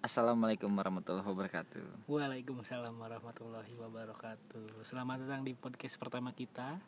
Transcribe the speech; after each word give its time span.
Assalamualaikum 0.00 0.72
warahmatullahi 0.72 1.28
wabarakatuh. 1.28 2.08
Waalaikumsalam 2.08 2.96
warahmatullahi 2.96 3.76
wabarakatuh. 3.76 4.80
Selamat 4.80 5.20
datang 5.20 5.44
di 5.44 5.52
podcast 5.52 6.00
pertama 6.00 6.32
kita 6.32 6.80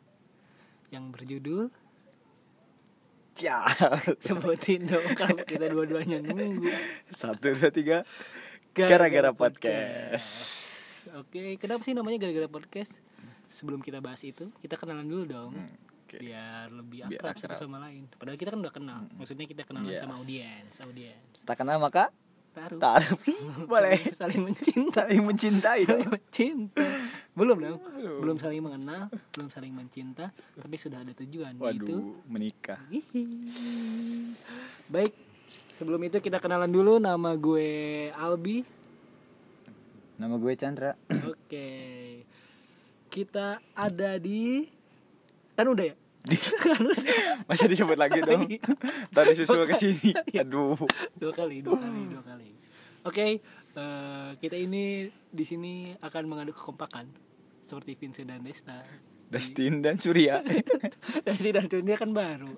yang 0.89 1.13
berjudul 1.13 1.69
Ya. 3.37 3.61
sebutin 4.25 4.89
dong 4.89 5.13
kalau 5.13 5.45
kita 5.45 5.69
dua-duanya 5.69 6.17
nunggu. 6.17 6.65
Satu 7.13 7.53
dua 7.53 7.69
tiga. 7.69 8.01
Gara-gara 8.73 9.29
podcast. 9.29 10.57
Oke, 11.13 11.61
kenapa 11.61 11.85
sih 11.85 11.93
namanya 11.93 12.25
gara-gara 12.25 12.49
podcast? 12.49 12.97
Sebelum 13.53 13.85
kita 13.85 14.01
bahas 14.01 14.25
itu, 14.25 14.49
kita 14.65 14.81
kenalan 14.81 15.05
dulu 15.05 15.23
dong. 15.29 15.53
Hmm, 15.53 15.88
oke. 16.09 16.17
Biar 16.17 16.65
lebih 16.69 16.97
Biar 17.05 17.21
akrab 17.21 17.37
satu 17.37 17.61
sama 17.61 17.77
lain. 17.79 18.09
Padahal 18.11 18.33
kita 18.35 18.49
kan 18.49 18.59
udah 18.59 18.73
kenal. 18.73 18.99
Maksudnya 19.13 19.45
kita 19.45 19.61
kenalan 19.63 19.87
Yes. 19.87 20.01
sama 20.01 20.13
audiens, 20.15 20.73
audiens. 20.81 21.37
Tak 21.39 21.55
kenal 21.55 21.77
maka 21.77 22.09
Taruh. 22.49 22.81
taruh. 22.81 23.13
Boleh. 23.71 23.93
Saling, 24.11 24.41
mencinta. 24.43 25.05
Saling 25.05 25.21
mencintai. 25.21 25.85
saling 25.85 26.09
mencinta 26.09 26.81
belum 27.31 27.55
dong 27.55 27.79
Belum. 27.95 28.19
belum 28.19 28.35
saling 28.35 28.59
mengenal 28.59 29.07
belum 29.31 29.47
saling 29.47 29.71
mencinta 29.71 30.27
tapi 30.59 30.75
sudah 30.75 30.99
ada 30.99 31.15
tujuan 31.15 31.55
yaitu 31.55 31.87
Waduh, 31.87 32.19
menikah. 32.27 32.83
Hihi. 32.89 33.23
baik 34.87 35.15
sebelum 35.71 36.03
itu 36.03 36.19
kita 36.19 36.35
kenalan 36.37 36.67
dulu 36.67 36.99
nama 36.99 37.31
gue 37.33 37.69
Albi 38.11 38.65
Nama 40.17 40.35
gue 40.35 40.51
Chandra. 40.53 40.91
oke 41.07 41.69
kita 43.07 43.47
ada 43.71 44.11
di 44.15 44.67
kan 45.53 45.65
udah 45.65 45.85
ya 45.85 45.95
Masa 47.49 47.65
disebut 47.65 47.95
lagi 47.95 48.19
dong? 48.19 48.45
Tadi 49.15 49.31
susul 49.39 49.63
ke 49.65 49.75
sini. 49.75 50.11
Aduh. 50.35 50.75
dua 51.15 51.31
kali 51.31 51.63
dua 51.63 51.79
kali 51.79 52.01
dua 52.11 52.23
kali 52.23 52.49
oke 53.05 53.27
eh, 53.79 54.29
kita 54.41 54.55
ini 54.59 55.07
di 55.29 55.45
sini 55.47 55.95
akan 56.01 56.23
mengadu 56.27 56.51
kekompakan 56.51 57.07
seperti 57.63 57.95
Vincent 57.95 58.27
dan 58.27 58.41
Desta 58.41 58.81
Dustin 59.29 59.85
dan 59.85 60.01
Surya. 60.01 60.41
Desti 61.25 61.53
dan 61.53 61.69
Dunia 61.69 61.93
kan 62.01 62.09
baru 62.09 62.49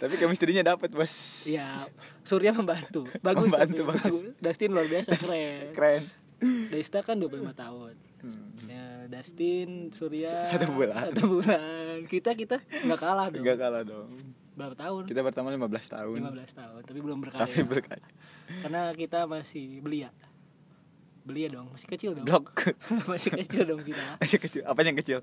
Tapi 0.00 0.16
chemistry-nya 0.16 0.64
dapat, 0.64 0.88
Bos. 0.88 1.44
Ya, 1.44 1.84
Surya 2.24 2.56
membantu. 2.56 3.04
Bagus. 3.20 3.52
Membantu, 3.52 3.82
tapi, 3.84 3.92
bagus. 4.00 4.16
Dustin 4.40 4.72
luar 4.72 4.88
biasa 4.88 5.12
keren. 5.12 5.76
Keren. 5.76 6.02
Desta 6.42 7.00
kan 7.00 7.16
25 7.16 7.52
tahun. 7.56 7.94
Hmm. 8.20 8.48
Ya, 8.68 8.86
Dustin, 9.08 9.92
Surya 9.92 10.44
Satu 10.44 10.72
bulan. 10.72 11.12
Satu 11.12 11.40
bulan. 11.40 12.04
Kita 12.08 12.36
kita 12.36 12.60
nggak 12.60 13.00
kalah 13.00 13.28
dong. 13.32 13.40
Enggak 13.44 13.56
kalah 13.60 13.82
dong. 13.86 14.08
Berapa 14.56 14.72
tahun? 14.72 15.02
Kita 15.04 15.20
pertama 15.20 15.52
15 15.52 15.68
tahun. 15.68 16.18
15 16.32 16.60
tahun, 16.60 16.80
tapi 16.88 16.98
belum 17.04 17.18
berkarya. 17.20 17.44
Tapi 17.44 17.60
berkali. 17.68 18.08
Karena 18.64 18.88
kita 18.96 19.28
masih 19.28 19.84
belia. 19.84 20.08
Belia 21.28 21.52
dong, 21.52 21.68
masih 21.76 21.88
kecil 21.92 22.10
dong. 22.16 22.24
Blok. 22.24 22.72
masih 23.10 23.30
kecil 23.36 23.68
dong 23.68 23.84
kita. 23.84 24.00
Masih 24.22 24.38
kecil. 24.40 24.62
Apa 24.64 24.80
yang 24.80 24.96
kecil? 24.96 25.20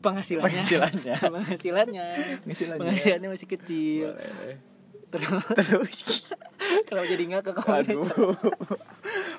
Penghasilannya. 0.00 0.48
Penghasilannya. 0.48 1.14
Penghasilannya. 1.36 2.06
Penghasilannya. 2.40 2.80
Penghasilannya 2.80 3.28
masih 3.28 3.48
kecil. 3.50 4.08
Boleh. 4.16 4.73
Terus 5.14 5.46
Terus. 5.54 5.98
kalau 6.90 7.06
jadi 7.06 7.22
nggak 7.22 7.42
ke 7.46 7.50
Aduh. 7.62 8.08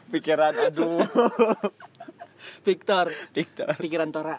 Pikiran 0.07 0.55
aduh. 0.55 1.03
Victor 2.61 3.09
Diktor. 3.33 3.73
pikiran 3.75 4.09
Tora 4.13 4.37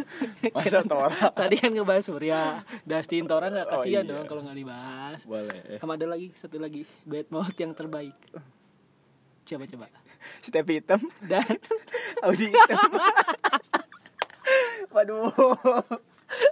Masa 0.54 0.82
Tora? 0.82 1.08
tadi 1.38 1.56
kan 1.56 1.70
ngebahas 1.70 2.04
Surya 2.04 2.60
Dustin 2.82 3.24
Tora 3.24 3.48
nggak 3.48 3.66
Oh, 3.66 3.72
kasihan 3.78 4.02
iya. 4.04 4.10
dong 4.10 4.26
kalau 4.26 4.42
nggak 4.42 4.58
dibahas 4.58 5.20
Boleh. 5.24 5.78
sama 5.78 5.94
ada 5.94 6.06
lagi 6.06 6.34
satu 6.34 6.58
lagi 6.58 6.82
duet 7.06 7.30
maut 7.30 7.54
yang 7.54 7.72
terbaik 7.72 8.14
coba 9.44 9.64
coba 9.64 9.86
Step 10.40 10.64
hitam. 10.66 11.00
dan 11.28 11.44
Audi 12.24 12.48
hitam. 12.48 12.90
Waduh. 14.88 15.28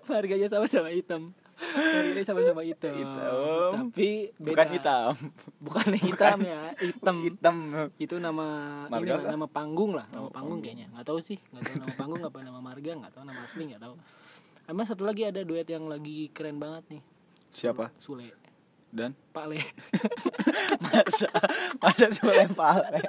harganya 0.06 0.47
sama-sama 0.47 0.92
hitam 0.92 1.32
harganya 1.65 2.23
sama-sama 2.23 2.61
hitam 2.61 2.93
Hitam. 2.93 3.71
tapi 3.73 4.11
beda. 4.34 4.50
Bukan 4.53 4.69
hitam. 4.71 5.12
bukan 5.59 5.89
hitam 5.95 6.39
ya 6.43 6.61
hitam 6.77 7.17
Hitam. 7.23 7.56
itu 7.97 8.15
nama 8.17 8.47
ini 8.83 8.93
Marga 8.93 9.15
kah? 9.17 9.31
nama 9.31 9.47
panggung 9.47 9.93
lah 9.93 10.06
nama 10.09 10.19
Oh, 10.19 10.28
panggung 10.28 10.59
panggung. 10.59 10.61
kayaknya 10.61 10.87
nggak 10.91 11.06
tahu 11.06 11.19
sih 11.19 11.39
nggak 11.49 11.62
tahu 11.62 11.75
nama 11.78 11.95
panggung 11.95 12.22
apa 12.22 12.39
nama 12.41 12.61
marga 12.61 12.91
nggak 12.93 13.12
tahu 13.12 13.25
nama 13.25 13.41
asli 13.41 13.62
nggak 13.67 13.81
tahu 13.81 13.95
Emang 14.62 14.87
satu 14.87 15.03
lagi 15.03 15.22
ada 15.22 15.43
duet 15.43 15.67
yang 15.67 15.87
lagi 15.87 16.31
keren 16.31 16.56
banget 16.56 16.84
nih 16.89 17.03
Siapa? 17.53 17.91
Sule 17.97 18.31
Dan 18.92 19.16
Pak 19.32 19.48
Le 19.48 19.56
masa 20.84 21.25
masa 21.80 22.06
Sule 22.12 22.44
Pale. 22.47 23.00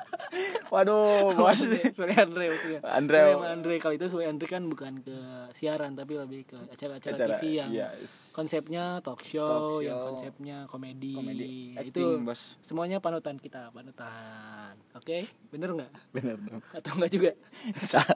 Waduh, 0.67 1.29
bos. 1.37 1.59
Sule 1.91 2.13
Andre 2.13 2.45
maksudnya 2.49 2.79
Andre. 2.87 3.19
Sule 3.19 3.33
sama 3.35 3.47
Andre 3.51 3.73
kalau 3.77 3.93
itu 3.93 4.05
Sule 4.07 4.23
Andre 4.23 4.47
kan 4.47 4.63
bukan 4.63 4.93
ke 4.99 5.17
siaran 5.53 5.91
tapi 5.91 6.15
lebih 6.15 6.47
ke 6.47 6.57
acara-acara 6.69 7.13
Acara, 7.13 7.35
TV 7.35 7.59
yang 7.59 7.69
yes. 7.69 8.31
konsepnya 8.31 9.03
talk 9.03 9.21
show, 9.21 9.43
Talk 9.43 9.83
yang 9.83 9.91
show. 9.93 10.07
konsepnya 10.09 10.57
komedi, 10.65 11.13
Komedi, 11.13 11.75
itu 11.77 11.99
acting, 11.99 12.23
bos. 12.23 12.55
semuanya 12.61 12.97
panutan 12.97 13.35
kita 13.35 13.67
panutan 13.69 14.73
oke 14.93 15.17
bener 15.49 15.69
nggak 15.73 15.91
Bener 16.11 16.35
dong. 16.39 16.63
atau 16.71 16.91
enggak 16.95 17.11
juga 17.11 17.31
Sa- 17.91 18.15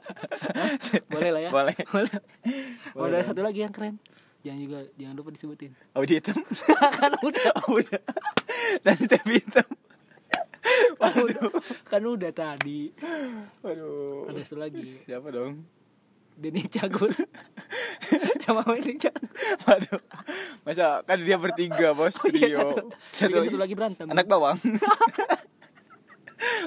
boleh 1.06 1.30
lah 1.30 1.42
ya 1.44 1.50
Boleh. 1.52 1.76
boleh 1.84 2.12
Oh, 2.96 3.04
Boleh 3.04 3.20
ada 3.20 3.28
satu 3.28 3.44
lagi 3.44 3.60
yang 3.60 3.70
keren 3.70 4.00
jangan 4.40 4.58
juga 4.60 4.78
jangan 4.94 5.14
lupa 5.14 5.30
disebutin 5.30 5.70
Audi 5.96 6.14
hitam. 6.16 6.38
kan 6.94 7.12
udah 7.18 7.50
Oh, 7.64 7.76
udah. 7.76 8.00
Dan 8.80 8.94
step 8.94 9.24
hitam. 9.24 9.66
Waduh. 11.00 11.50
kan 11.84 12.02
udah 12.02 12.30
tadi 12.30 12.92
Waduh. 13.62 14.28
ada 14.28 14.40
satu 14.42 14.58
lagi 14.58 15.00
Siapa 15.00 15.30
dong? 15.30 15.64
Denny 16.38 16.70
Cagur 16.70 17.10
sama 18.44 18.62
Wendy 18.64 18.94
Cagur 18.94 19.26
Waduh. 19.64 19.98
Masa 20.62 21.02
kan 21.02 21.18
dia 21.18 21.34
bertiga, 21.34 21.90
Bos. 21.92 22.14
Oh, 22.16 22.28
iya, 22.28 22.60
Trio. 22.60 22.92
satu, 23.10 23.42
satu 23.42 23.58
lagi 23.58 23.74
berantem 23.74 24.06
Anak 24.06 24.28
bawang. 24.28 24.58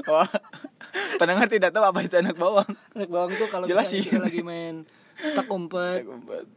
Wah. 0.03 0.27
Pendengar 1.15 1.47
tidak 1.47 1.71
tahu 1.71 1.85
apa 1.85 1.99
itu 2.01 2.15
anak 2.17 2.35
bawang. 2.35 2.67
anak 2.91 3.07
bawang 3.07 3.31
tuh 3.31 3.47
kalau 3.47 3.63
kita 3.63 3.79
lagi 4.19 4.41
main 4.41 4.83
tak 5.21 5.47
umpet 5.53 6.01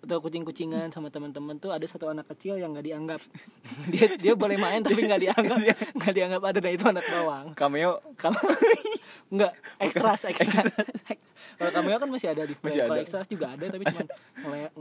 atau 0.05 0.19
kucing-kucingan 0.25 0.89
sama 0.89 1.13
teman-teman 1.13 1.61
tuh 1.61 1.71
ada 1.71 1.85
satu 1.85 2.09
anak 2.09 2.25
kecil 2.33 2.57
yang 2.57 2.73
nggak 2.73 2.87
dianggap. 2.89 3.21
Dia 3.93 4.07
dia 4.17 4.33
boleh 4.33 4.57
main 4.57 4.81
tapi 4.81 5.05
nggak 5.05 5.21
dianggap. 5.21 5.59
Nggak 5.95 6.15
dianggap 6.17 6.43
ada 6.43 6.59
dan 6.59 6.73
itu 6.73 6.85
anak 6.89 7.05
bawang. 7.07 7.47
Cameo. 7.55 8.01
Kamu 8.17 8.39
nggak 9.35 9.53
ekstras 9.81 10.31
ekstra 10.31 10.63
kalau 11.59 11.71
kamu 11.71 11.97
kan 11.97 12.11
masih 12.13 12.29
ada 12.31 12.45
di 12.47 12.55
Masih 12.61 12.87
kalau 12.87 12.95
ada. 12.99 13.03
ekstras 13.03 13.27
juga 13.27 13.47
ada 13.57 13.65
tapi 13.67 13.83
cuma 13.89 14.05
ngeliat 14.45 14.73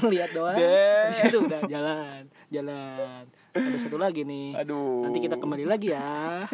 ngeliat 0.00 0.30
doang. 0.32 0.56
Habis 0.58 1.18
itu 1.28 1.38
udah 1.44 1.60
jalan 1.68 2.20
jalan. 2.50 3.22
Ada 3.54 3.78
satu 3.78 3.96
lagi 4.00 4.26
nih. 4.26 4.58
Aduh. 4.58 5.06
nanti 5.06 5.18
kita 5.22 5.36
kembali 5.38 5.64
lagi 5.68 5.92
ya. 5.94 6.48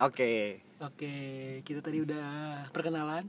Oke. 0.00 0.60
oke 0.76 1.14
kita 1.64 1.80
tadi 1.80 2.04
udah 2.04 2.68
perkenalan 2.68 3.24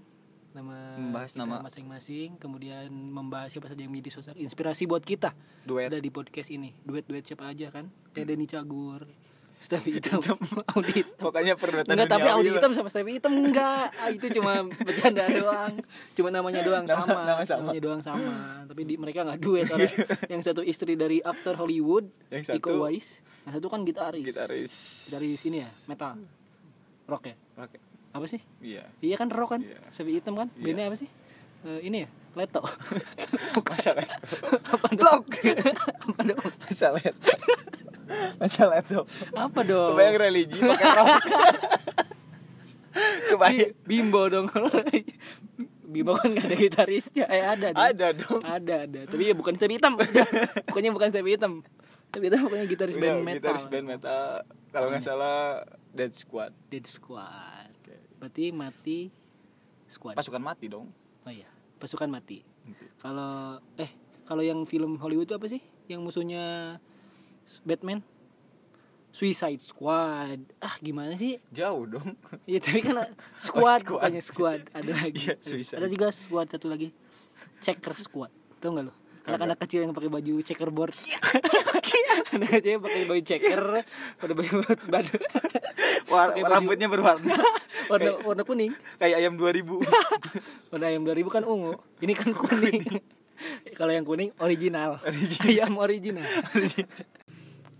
nama 0.57 0.97
Membahas 0.97 1.29
kita 1.29 1.39
nama. 1.39 1.55
masing-masing 1.61 2.29
kemudian 2.35 2.89
membahas 2.89 3.49
siapa 3.49 3.67
saja 3.67 3.77
yang 3.77 3.91
menjadi 3.91 4.09
sosok 4.11 4.33
inspirasi 4.35 4.83
buat 4.83 5.01
kita. 5.01 5.37
Duet. 5.63 5.87
ada 5.87 5.97
di 5.97 6.09
podcast 6.09 6.49
ini. 6.49 6.73
Duet 6.79 7.05
duet 7.05 7.21
siapa 7.21 7.45
aja 7.45 7.69
kan? 7.69 7.85
Kayak 8.11 8.27
Denny 8.27 8.45
Cagur 8.45 9.05
Stevie 9.57 9.97
Hitam. 9.97 10.21
Audit 10.73 11.17
Pokoknya 11.17 11.53
perduetan 11.53 11.89
Enggak 11.89 12.09
tapi 12.11 12.29
Audi 12.29 12.49
hitam 12.51 12.71
sama 12.71 12.89
Stevie 12.89 13.17
hitam 13.17 13.33
enggak. 13.33 13.89
Ah, 13.91 14.09
Itu 14.09 14.29
cuma 14.31 14.61
bercanda 14.61 15.25
doang. 15.35 15.73
Cuma 16.13 16.29
namanya 16.29 16.61
doang 16.61 16.85
Nama- 16.85 17.01
sama. 17.03 17.21
nama 17.23 17.41
sama. 17.41 17.61
Namanya 17.63 17.81
doang 17.81 18.01
sama. 18.01 18.33
Tapi 18.65 18.81
di, 18.83 18.93
mereka 18.95 19.25
nggak 19.25 19.39
duet. 19.39 19.65
Orang. 19.65 19.89
Yang 20.31 20.41
satu 20.43 20.61
istri 20.61 20.93
dari 20.93 21.17
aktor 21.19 21.53
Hollywood 21.55 22.05
Yang 22.29 22.53
Iko 22.53 22.69
satu- 22.69 22.77
Uwais. 22.79 23.07
Yang 23.43 23.53
satu 23.55 23.67
kan 23.67 23.81
gitaris. 23.81 24.25
Gitaris. 24.27 24.73
Dari 25.09 25.29
sini 25.33 25.57
ya? 25.57 25.69
Metal. 25.85 26.13
Rock 27.07 27.23
ya? 27.25 27.35
Oke. 27.57 27.77
Apa 28.11 28.25
sih 28.25 28.41
Iya. 28.59 28.87
Iya 28.99 29.15
kan 29.15 29.27
rock 29.27 29.55
kan 29.55 29.61
Iya. 29.61 29.79
Stevie 29.91 30.17
hitam 30.17 30.33
kan 30.33 30.47
Iya. 30.55 30.63
Bandnya 30.63 30.85
apa 30.87 30.97
sih 30.97 31.09
Eh, 31.65 31.89
Ini 31.89 32.05
ya 32.05 32.09
Leto 32.37 32.61
Masalah. 33.69 34.05
Apa 34.63 34.87
dong 34.93 35.25
Blok. 35.25 35.25
Apa 36.05 36.21
dong 36.23 36.41
Masalah. 36.63 37.01
Masalah 38.37 38.77
itu. 38.79 38.99
Apa 39.33 39.59
dong 39.65 39.97
Kebayang 39.97 40.17
religi 40.17 40.59
pakai 40.61 40.85
rok. 40.93 41.07
Kebayang. 43.33 43.73
Bimbo 43.83 44.21
dong 44.29 44.45
Bimbo 45.87 46.13
kan 46.13 46.29
gak 46.29 46.45
ada 46.45 46.55
gitarisnya 46.55 47.25
Eh 47.25 47.41
ada 47.41 47.73
dong. 47.73 47.81
Ada 47.81 48.07
dong. 48.13 48.41
Ada 48.45 48.75
ada 48.85 48.99
Tapi 49.09 49.23
ya 49.25 49.33
bukan 49.33 49.53
Stevie 49.57 49.81
hitam 49.81 49.97
Pokoknya 50.69 50.91
bukan 50.93 51.09
Stevie 51.09 51.33
hitam 51.35 51.65
Stevie 52.07 52.27
hitam 52.31 52.39
pokoknya 52.45 52.65
gitaris 52.65 52.95
Udah, 52.95 53.03
band 53.03 53.19
metal 53.25 53.35
Gitaris 53.41 53.65
band 53.67 53.85
metal. 53.89 54.23
Kalau 54.71 54.87
nggak 54.93 55.03
salah 55.03 55.65
Dead 55.89 56.13
Squad. 56.13 56.53
Dead 56.69 56.85
Squad. 56.85 57.56
Berarti 58.27 58.51
mati 58.51 58.99
Squad. 59.87 60.19
Pasukan 60.19 60.43
mati 60.43 60.67
dong. 60.67 60.91
Oh 61.23 61.31
iya 61.31 61.47
Pasukan 61.79 62.11
mati. 62.11 62.43
Kalau 62.99 63.55
Eh 63.79 63.87
kalau 64.27 64.43
yang 64.43 64.67
film 64.67 64.99
Hollywood 64.99 65.31
itu 65.31 65.35
apa 65.39 65.47
sih? 65.47 65.63
Yang 65.87 66.01
musuhnya 66.03 66.43
Batman? 67.63 68.03
Suicide 69.15 69.63
Squad. 69.63 70.43
Ah 70.59 70.75
gimana 70.83 71.15
sih? 71.15 71.39
Jauh 71.55 71.87
dong. 71.87 72.19
ya 72.43 72.59
tapi 72.59 72.83
kan 72.83 72.99
squad, 73.39 73.87
squad. 73.87 73.95
bukannya 73.95 74.19
squad. 74.19 74.61
Ada 74.75 74.91
lagi. 75.07 75.23
Iya, 75.23 75.35
Suicide. 75.39 75.79
ada 75.79 75.87
juga 75.87 76.07
squad 76.11 76.51
satu 76.51 76.67
lagi. 76.67 76.91
Checker 77.63 77.95
squad. 77.95 78.35
Tau 78.59 78.75
nggak 78.75 78.91
lo 78.91 79.06
anak-anak 79.27 79.57
kecil 79.59 79.83
yang 79.83 79.91
pakai 79.91 80.07
baju 80.07 80.33
checkerboard 80.41 80.95
anak 82.31 82.49
kecil 82.49 82.71
yang 82.73 82.81
pakai 82.81 83.01
baju 83.03 83.21
checker 83.21 83.61
pada 84.15 84.33
baju 84.33 84.53
baju 84.87 85.13
rambutnya 86.47 86.87
berwarna. 86.87 87.35
warna 87.91 88.11
warna 88.21 88.43
kuning 88.43 88.71
Kayak 88.97 89.15
ayam 89.19 89.35
2000. 89.35 89.67
warna 90.71 90.85
ayam 90.85 91.03
2000 91.03 91.27
kan 91.29 91.43
ungu 91.43 91.75
ini 91.99 92.13
kan 92.13 92.31
kuning 92.31 92.83
kalau 93.77 93.91
yang 93.91 94.03
kuning 94.03 94.31
original 94.37 94.97
ayam 95.43 95.75
original 95.77 96.25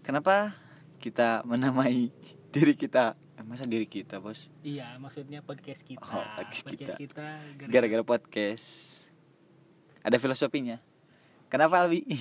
Kenapa 0.03 0.55
kita 0.97 1.43
menamai 1.43 2.15
diri 2.47 2.73
kita? 2.73 3.19
Eh, 3.35 3.43
masa 3.43 3.67
diri 3.67 3.85
kita, 3.85 4.17
Bos? 4.17 4.47
iya 4.61 4.95
maksudnya 4.97 5.43
podcast 5.43 5.83
kita 5.83 5.99
Oh, 6.01 6.23
podcast 6.33 6.63
kita. 6.65 6.93
kita 6.95 7.27
gara- 7.53 7.69
Gara-gara 7.69 8.03
podcast. 8.03 9.03
Ada 10.01 10.15
filosofinya. 10.17 10.79
Kenapa, 11.47 11.79
Albi? 11.79 12.03
Nah, 12.03 12.19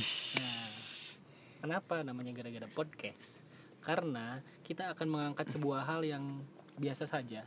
kenapa 1.58 1.94
namanya 2.06 2.30
gara-gara 2.30 2.70
podcast? 2.70 3.42
Karena 3.82 4.38
kita 4.62 4.94
akan 4.94 5.06
mengangkat 5.10 5.50
sebuah 5.50 5.82
hal 5.82 6.06
yang 6.06 6.46
biasa 6.78 7.10
saja, 7.10 7.42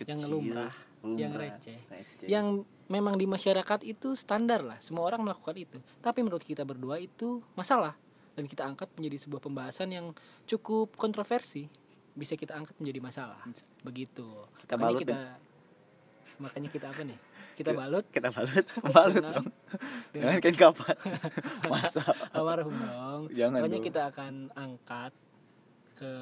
yang 0.00 0.16
Kecil, 0.16 0.32
lumrah, 0.32 0.72
yang 1.04 1.36
lumrah, 1.36 1.60
receh, 1.60 1.76
receh. 1.92 2.24
yang 2.24 2.64
memang 2.88 3.20
di 3.20 3.28
masyarakat 3.28 3.84
itu 3.84 4.16
standar 4.16 4.64
lah, 4.64 4.80
semua 4.80 5.04
orang 5.04 5.20
melakukan 5.20 5.52
itu. 5.60 5.76
Tapi 6.00 6.24
menurut 6.24 6.40
kita 6.40 6.64
berdua 6.64 6.96
itu 6.96 7.44
masalah 7.52 7.92
dan 8.32 8.48
kita 8.48 8.64
angkat 8.64 8.88
menjadi 8.96 9.28
sebuah 9.28 9.44
pembahasan 9.44 9.92
yang 9.92 10.06
cukup 10.48 10.96
kontroversi, 10.96 11.68
bisa 12.16 12.32
kita 12.32 12.56
angkat 12.56 12.80
menjadi 12.80 13.00
masalah. 13.04 13.44
Begitu. 13.84 14.24
Kita 14.64 14.80
makanya 14.80 14.88
balut 14.88 15.00
kita, 15.04 15.18
makanya 16.40 16.68
kita 16.72 16.86
apa 16.88 17.02
nih? 17.04 17.18
Kita 17.60 17.76
balut 17.76 18.04
Kita 18.08 18.32
balut, 18.36 18.64
balut 18.88 19.20
dong. 19.20 19.46
dengan- 20.10 20.40
kain 20.40 20.56
kapan. 20.56 20.96
Masa. 21.70 22.00
almarhum 22.32 22.72
dong. 22.72 23.22
Jangan 23.30 23.68
dong. 23.68 23.84
kita 23.84 24.00
akan 24.08 24.32
angkat 24.56 25.12
ke 25.94 26.12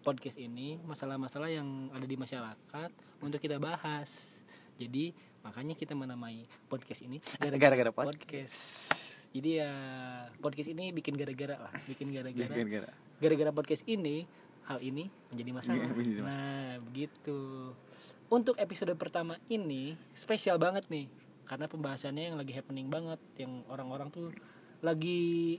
podcast 0.00 0.40
ini 0.40 0.80
masalah-masalah 0.80 1.52
yang 1.52 1.92
ada 1.92 2.08
di 2.08 2.16
masyarakat 2.16 2.90
untuk 3.20 3.36
kita 3.36 3.60
bahas. 3.60 4.40
Jadi 4.80 5.12
makanya 5.44 5.76
kita 5.76 5.92
menamai 5.92 6.48
podcast 6.72 7.04
ini 7.04 7.20
Gara-gara 7.60 7.92
podcast. 7.92 8.88
Jadi 9.30 9.60
ya 9.60 9.70
podcast 10.40 10.72
ini 10.72 10.90
bikin 10.90 11.14
gara-gara 11.14 11.60
lah, 11.60 11.72
bikin 11.84 12.08
gara-gara. 12.10 12.88
Gara-gara. 13.20 13.50
Podcast 13.52 13.84
ini 13.84 14.24
hal 14.64 14.80
ini 14.80 15.12
menjadi 15.28 15.50
masalah. 15.52 15.76
Iya, 15.76 15.92
menjadi 15.92 16.22
masalah. 16.24 16.48
Nah, 16.48 16.74
begitu. 16.88 17.38
Untuk 18.30 18.54
episode 18.62 18.94
pertama 18.94 19.34
ini 19.50 19.98
spesial 20.14 20.54
banget 20.54 20.86
nih 20.86 21.10
karena 21.50 21.66
pembahasannya 21.66 22.30
yang 22.30 22.38
lagi 22.38 22.54
happening 22.54 22.86
banget, 22.86 23.18
yang 23.34 23.66
orang-orang 23.66 24.06
tuh 24.14 24.30
lagi 24.86 25.58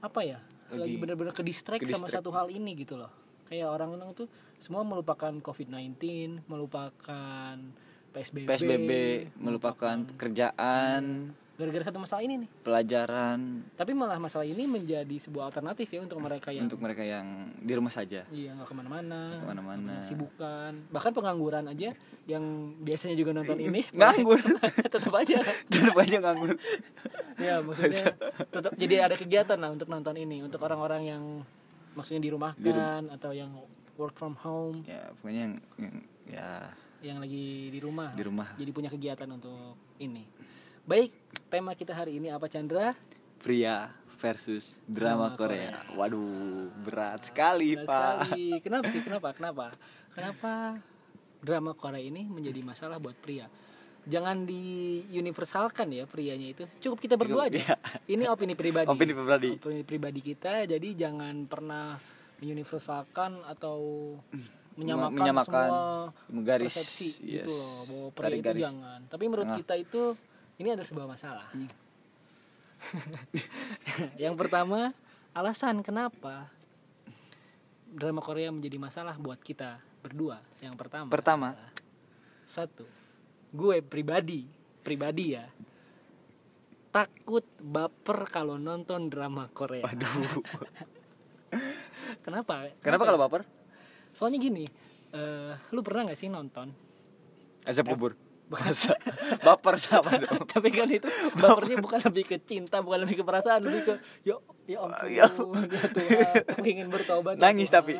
apa 0.00 0.24
ya? 0.24 0.40
Lagi, 0.72 0.80
Lagi 0.88 0.96
bener-bener 0.96 1.36
ke 1.36 1.44
distract 1.44 1.84
sama 1.84 2.08
satu 2.08 2.32
hal 2.32 2.48
ini 2.48 2.72
gitu 2.80 2.96
loh. 2.96 3.12
Kayak 3.52 3.76
orang-orang 3.76 4.16
tuh 4.16 4.24
semua 4.56 4.88
melupakan 4.88 5.36
COVID-19, 5.36 6.00
melupakan 6.48 7.56
PSBB, 8.08 8.48
PSBB 8.48 8.90
melupakan 9.36 9.96
kerjaan, 10.16 11.32
gara-gara 11.58 11.90
satu 11.90 11.98
masalah 11.98 12.22
ini 12.22 12.46
nih. 12.46 12.48
pelajaran 12.62 13.66
Tapi 13.74 13.90
malah 13.90 14.22
masalah 14.22 14.46
ini 14.46 14.62
menjadi 14.64 15.16
sebuah 15.18 15.50
alternatif 15.50 15.90
ya 15.90 15.98
untuk 15.98 16.22
mereka 16.22 16.54
yang 16.54 16.70
untuk 16.70 16.78
mereka 16.78 17.02
yang 17.02 17.26
di 17.58 17.72
rumah 17.74 17.90
saja. 17.90 18.22
Iya 18.30 18.54
nggak 18.54 18.68
ke 18.70 18.74
mana-mana, 18.78 19.20
ke 19.26 19.46
mana-mana. 19.46 19.94
sibukan, 20.06 20.72
bahkan 20.94 21.10
pengangguran 21.10 21.66
aja 21.66 21.90
yang 22.30 22.44
biasanya 22.78 23.18
juga 23.18 23.34
nonton 23.34 23.58
ini 23.58 23.82
Nganggur. 23.98 24.38
tetap 24.94 25.10
aja. 25.10 25.42
Tetap 25.74 25.96
aja 25.98 26.16
nganggur. 26.22 26.54
ya 27.38 27.62
maksudnya 27.62 28.14
tetap 28.50 28.72
jadi 28.74 28.94
ada 29.06 29.14
kegiatan 29.14 29.58
lah 29.58 29.70
untuk 29.70 29.86
nonton 29.86 30.14
ini 30.14 30.42
untuk 30.42 30.58
orang-orang 30.58 31.06
yang 31.06 31.22
maksudnya 31.94 32.22
Di 32.22 32.30
rum- 32.34 33.10
atau 33.10 33.30
yang 33.34 33.50
work 33.98 34.14
from 34.14 34.34
home 34.42 34.82
Ya, 34.86 35.10
pokoknya 35.18 35.40
yang, 35.46 35.54
yang 35.78 35.94
ya 36.26 36.48
yang 36.98 37.18
lagi 37.22 37.70
di 37.70 37.78
rumah. 37.78 38.10
Di 38.10 38.26
rumah. 38.26 38.48
Jadi 38.58 38.70
punya 38.74 38.90
kegiatan 38.90 39.30
untuk 39.30 39.78
ini. 40.02 40.26
Baik, 40.88 41.12
tema 41.52 41.76
kita 41.76 41.92
hari 41.92 42.16
ini 42.16 42.32
apa 42.32 42.48
Chandra? 42.48 42.96
pria 43.44 43.92
versus 44.16 44.80
drama 44.88 45.28
Drama 45.28 45.36
Korea. 45.36 45.76
Waduh, 45.92 46.72
berat 46.80 47.28
sekali, 47.28 47.76
Berat 47.76 47.84
Pak. 47.84 48.16
sekali. 48.24 48.48
Kenapa 48.64 48.84
sih? 48.88 49.00
Kenapa? 49.04 49.28
Kenapa? 49.36 49.66
Kenapa 50.16 50.52
drama 51.44 51.76
Korea 51.76 52.00
ini 52.00 52.24
menjadi 52.24 52.64
masalah 52.64 52.96
buat 52.96 53.20
pria? 53.20 53.52
Jangan 54.08 54.48
di 54.48 55.04
universalkan 55.12 55.92
ya 55.92 56.08
prianya 56.08 56.56
itu. 56.56 56.64
Cukup 56.80 57.04
kita 57.04 57.20
berdua 57.20 57.52
Cukup, 57.52 57.60
aja. 57.60 57.76
iya. 57.76 57.76
Ini 58.08 58.24
opini 58.32 58.56
pribadi. 58.56 58.88
Opini 58.88 59.12
pribadi. 59.12 59.50
Opini 59.60 59.84
pribadi 59.84 60.20
kita. 60.24 60.64
Jadi 60.64 60.88
jangan 60.96 61.44
pernah 61.44 62.00
universalkan 62.40 63.44
atau 63.44 64.16
menyamakan, 64.80 65.20
menyamakan, 65.20 65.52
semua 65.52 65.84
menggaris, 66.32 66.72
persepsi 66.72 67.08
yes. 67.28 67.44
gitu 67.44 67.52
loh 67.52 67.76
bahwa 67.84 68.08
pria 68.08 68.24
Tarik 68.24 68.40
itu 68.40 68.48
garis 68.48 68.64
jangan. 68.64 69.00
Tapi 69.04 69.24
menurut 69.28 69.48
tengah. 69.52 69.60
kita 69.60 69.76
itu 69.76 70.02
ini 70.58 70.68
adalah 70.74 70.88
sebuah 70.90 71.08
masalah. 71.08 71.46
Yang 74.22 74.34
pertama, 74.34 74.90
alasan 75.34 75.82
kenapa 75.86 76.50
drama 77.88 78.20
Korea 78.20 78.52
menjadi 78.52 78.76
masalah 78.76 79.16
buat 79.16 79.40
kita 79.40 79.80
berdua. 80.04 80.42
Yang 80.60 80.74
pertama. 80.76 81.08
Pertama. 81.08 81.50
satu, 82.48 82.88
gue 83.52 83.84
pribadi, 83.84 84.48
pribadi 84.80 85.36
ya, 85.36 85.44
takut 86.88 87.44
baper 87.60 88.24
kalau 88.32 88.56
nonton 88.56 89.12
drama 89.12 89.52
Korea. 89.52 89.84
Waduh. 89.84 90.40
Kenapa? 92.24 92.72
Kenapa 92.80 93.04
kalau 93.04 93.20
baper? 93.20 93.44
Soalnya 94.16 94.40
gini, 94.40 94.64
eh, 95.12 95.52
lu 95.76 95.84
pernah 95.84 96.08
nggak 96.08 96.16
sih 96.16 96.32
nonton? 96.32 96.72
Asap 97.68 97.92
kubur. 97.92 98.16
Bukan. 98.48 98.64
Masa 98.72 98.96
baper 99.44 99.76
sama 99.76 100.16
dong. 100.16 100.48
Tapi 100.52 100.68
kan 100.72 100.88
itu 100.88 101.04
bapernya 101.36 101.76
bukan 101.84 102.00
lebih 102.08 102.24
ke 102.32 102.36
cinta, 102.40 102.80
bukan 102.80 103.04
lebih 103.04 103.20
ke 103.20 103.24
perasaan, 103.24 103.60
lebih 103.60 103.82
ke 103.84 103.94
yo 104.24 104.40
ya 104.64 104.84
ampun, 104.84 105.08
Ya. 105.08 105.24
ya 105.96 106.28
aku 106.44 106.64
ingin 106.64 106.88
bertobat. 106.88 107.36
Nangis 107.36 107.68
Tuhan." 107.68 107.76
tapi? 107.80 107.92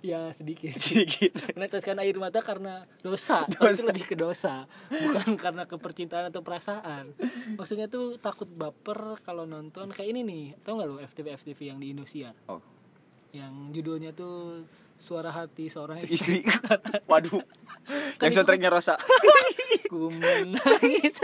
Ya 0.00 0.32
sedikit. 0.32 0.72
Sedikit. 0.80 1.36
Meneteskan 1.56 2.00
air 2.00 2.16
mata 2.16 2.40
karena 2.40 2.88
dosa. 3.04 3.44
Kalau 3.56 3.68
itu 3.72 3.84
lebih 3.84 4.04
ke 4.08 4.16
dosa, 4.16 4.64
bukan 4.88 5.36
karena 5.36 5.68
kepercintaan 5.68 6.32
atau 6.32 6.40
perasaan. 6.40 7.12
Maksudnya 7.60 7.88
tuh 7.92 8.16
takut 8.16 8.48
baper 8.48 9.20
kalau 9.20 9.44
nonton 9.44 9.92
kayak 9.92 10.16
ini 10.16 10.20
nih. 10.24 10.44
Tau 10.64 10.80
nggak 10.80 10.88
lo 10.88 10.96
FTV 11.04 11.26
FTV 11.36 11.60
yang 11.76 11.78
di 11.80 11.92
Indosiar? 11.92 12.32
Oh, 12.48 12.60
Yang 13.36 13.52
judulnya 13.76 14.10
tuh 14.16 14.64
Suara 15.00 15.32
Hati 15.32 15.66
Seorang 15.66 15.96
Istri. 15.96 16.12
istri. 16.12 16.38
Waduh. 17.10 17.40
Yang 18.20 18.32
soundtracknya 18.36 18.68
Rosa. 18.68 18.94
Ku 19.90 20.06
menangis. 20.06 21.16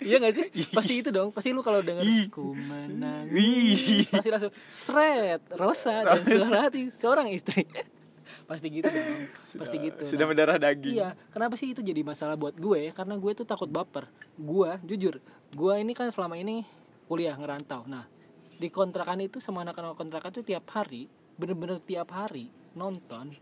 iya 0.00 0.16
gak 0.16 0.32
sih? 0.32 0.46
Pasti 0.70 1.02
itu 1.02 1.10
dong. 1.10 1.34
Pasti 1.34 1.50
lu 1.50 1.60
kalau 1.60 1.82
denger 1.82 2.00
Ih. 2.00 2.30
ku 2.30 2.54
menangis. 2.54 3.34
Wih. 3.34 4.06
Pasti 4.08 4.28
langsung 4.30 4.52
seret 4.70 5.42
Rosa 5.52 6.06
dan 6.06 6.22
suara 6.24 6.70
hati 6.70 6.88
seorang 6.88 7.28
istri. 7.28 7.66
Pasti 8.48 8.70
gitu 8.70 8.86
dong. 8.86 9.26
Pasti 9.58 9.76
gitu. 9.82 10.02
Sudah 10.06 10.24
Nah, 10.24 10.30
mendarah 10.30 10.56
daging. 10.56 10.94
Iya, 10.96 11.18
kenapa 11.28 11.58
sih 11.58 11.74
itu 11.74 11.82
jadi 11.82 12.00
masalah 12.00 12.38
buat 12.38 12.54
gue? 12.54 12.94
Karena 12.94 13.18
gue 13.18 13.32
tuh 13.34 13.44
takut 13.44 13.66
baper. 13.66 14.06
Gue, 14.38 14.70
jujur, 14.86 15.18
gue 15.50 15.74
ini 15.76 15.92
kan 15.92 16.08
selama 16.08 16.38
ini 16.38 16.62
kuliah 17.04 17.34
ngerantau. 17.34 17.84
Nah, 17.84 18.06
di 18.54 18.70
kontrakan 18.70 19.18
itu 19.20 19.42
sama 19.42 19.66
anak-anak 19.66 19.98
kontrakan 19.98 20.30
tuh 20.30 20.46
tiap 20.46 20.62
hari, 20.70 21.10
bener-bener 21.40 21.80
tiap 21.80 22.12
hari 22.12 22.52
nonton 22.76 23.32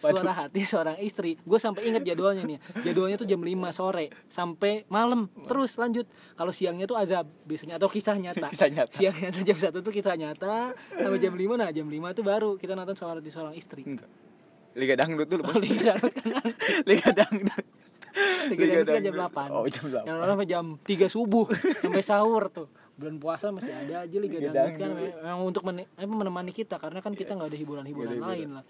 suara 0.00 0.32
hati 0.32 0.64
seorang 0.64 0.96
istri. 1.04 1.36
Gue 1.44 1.60
sampai 1.60 1.92
inget 1.92 2.00
jadwalnya 2.00 2.40
nih. 2.48 2.56
Jadwalnya 2.80 3.20
tuh 3.20 3.28
jam 3.28 3.40
5 3.44 3.52
sore 3.76 4.08
sampai 4.32 4.88
malam. 4.88 5.28
Terus 5.44 5.76
lanjut. 5.76 6.08
Kalau 6.38 6.52
siangnya 6.56 6.88
tuh 6.88 6.96
azab 6.96 7.28
biasanya 7.44 7.76
atau 7.76 7.88
kisah 7.92 8.16
nyata. 8.16 8.48
Kisah 8.48 8.68
nyata. 8.72 8.96
Siangnya 8.96 9.28
tuh 9.28 9.44
jam 9.44 9.56
1 9.60 9.84
tuh 9.84 9.92
kisah 9.92 10.16
nyata 10.16 10.72
sampai 10.72 11.20
jam 11.20 11.36
5 11.36 11.60
nah 11.60 11.68
jam 11.68 11.84
5 11.84 12.16
tuh 12.16 12.24
baru 12.24 12.50
kita 12.56 12.72
nonton 12.72 12.96
suara 12.96 13.20
hati 13.20 13.28
seorang 13.28 13.52
istri. 13.52 13.84
Enggak. 13.84 14.08
Liga 14.70 14.94
dangdut 14.94 15.26
dulu, 15.26 15.42
Bos. 15.50 15.58
Liga 15.66 15.98
Dangdut 15.98 16.14
kan. 16.14 16.46
Liga 16.86 17.10
dangdut. 17.10 17.64
Liga 18.46 18.62
Liga 18.62 18.74
Dangdut 18.86 18.94
kan 18.94 19.02
jam 19.02 19.14
Dangdut. 19.18 19.50
8 19.50 19.52
Oh, 19.52 19.64
jam 19.66 19.84
8. 19.90 20.06
Yang 20.06 20.14
nonton 20.16 20.30
sampai 20.32 20.48
jam 20.48 20.64
3 20.86 21.10
subuh 21.10 21.46
Sampai 21.82 22.02
sahur 22.06 22.42
tuh 22.48 22.68
Bulan 23.00 23.16
puasa 23.16 23.48
masih 23.48 23.72
ada 23.72 24.04
aja 24.04 24.16
Liga, 24.20 24.36
Dangdut 24.36 24.76
kan. 24.76 24.90
Memang 25.24 25.40
untuk 25.48 25.64
meni- 25.64 25.88
apa, 25.96 26.12
menemani 26.12 26.52
kita 26.52 26.76
Karena 26.76 27.00
kan 27.00 27.16
kita 27.16 27.32
nggak 27.32 27.48
ada 27.48 27.58
hiburan-hiburan 27.58 28.20
lain 28.20 28.48
lah. 28.60 28.64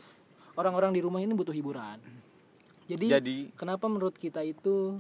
Orang-orang 0.55 0.95
di 0.95 1.03
rumah 1.03 1.19
ini 1.19 1.35
butuh 1.35 1.51
hiburan. 1.51 1.99
Jadi, 2.87 3.07
Jadi? 3.11 3.39
kenapa 3.59 3.91
menurut 3.91 4.15
kita 4.15 4.43
itu 4.47 4.99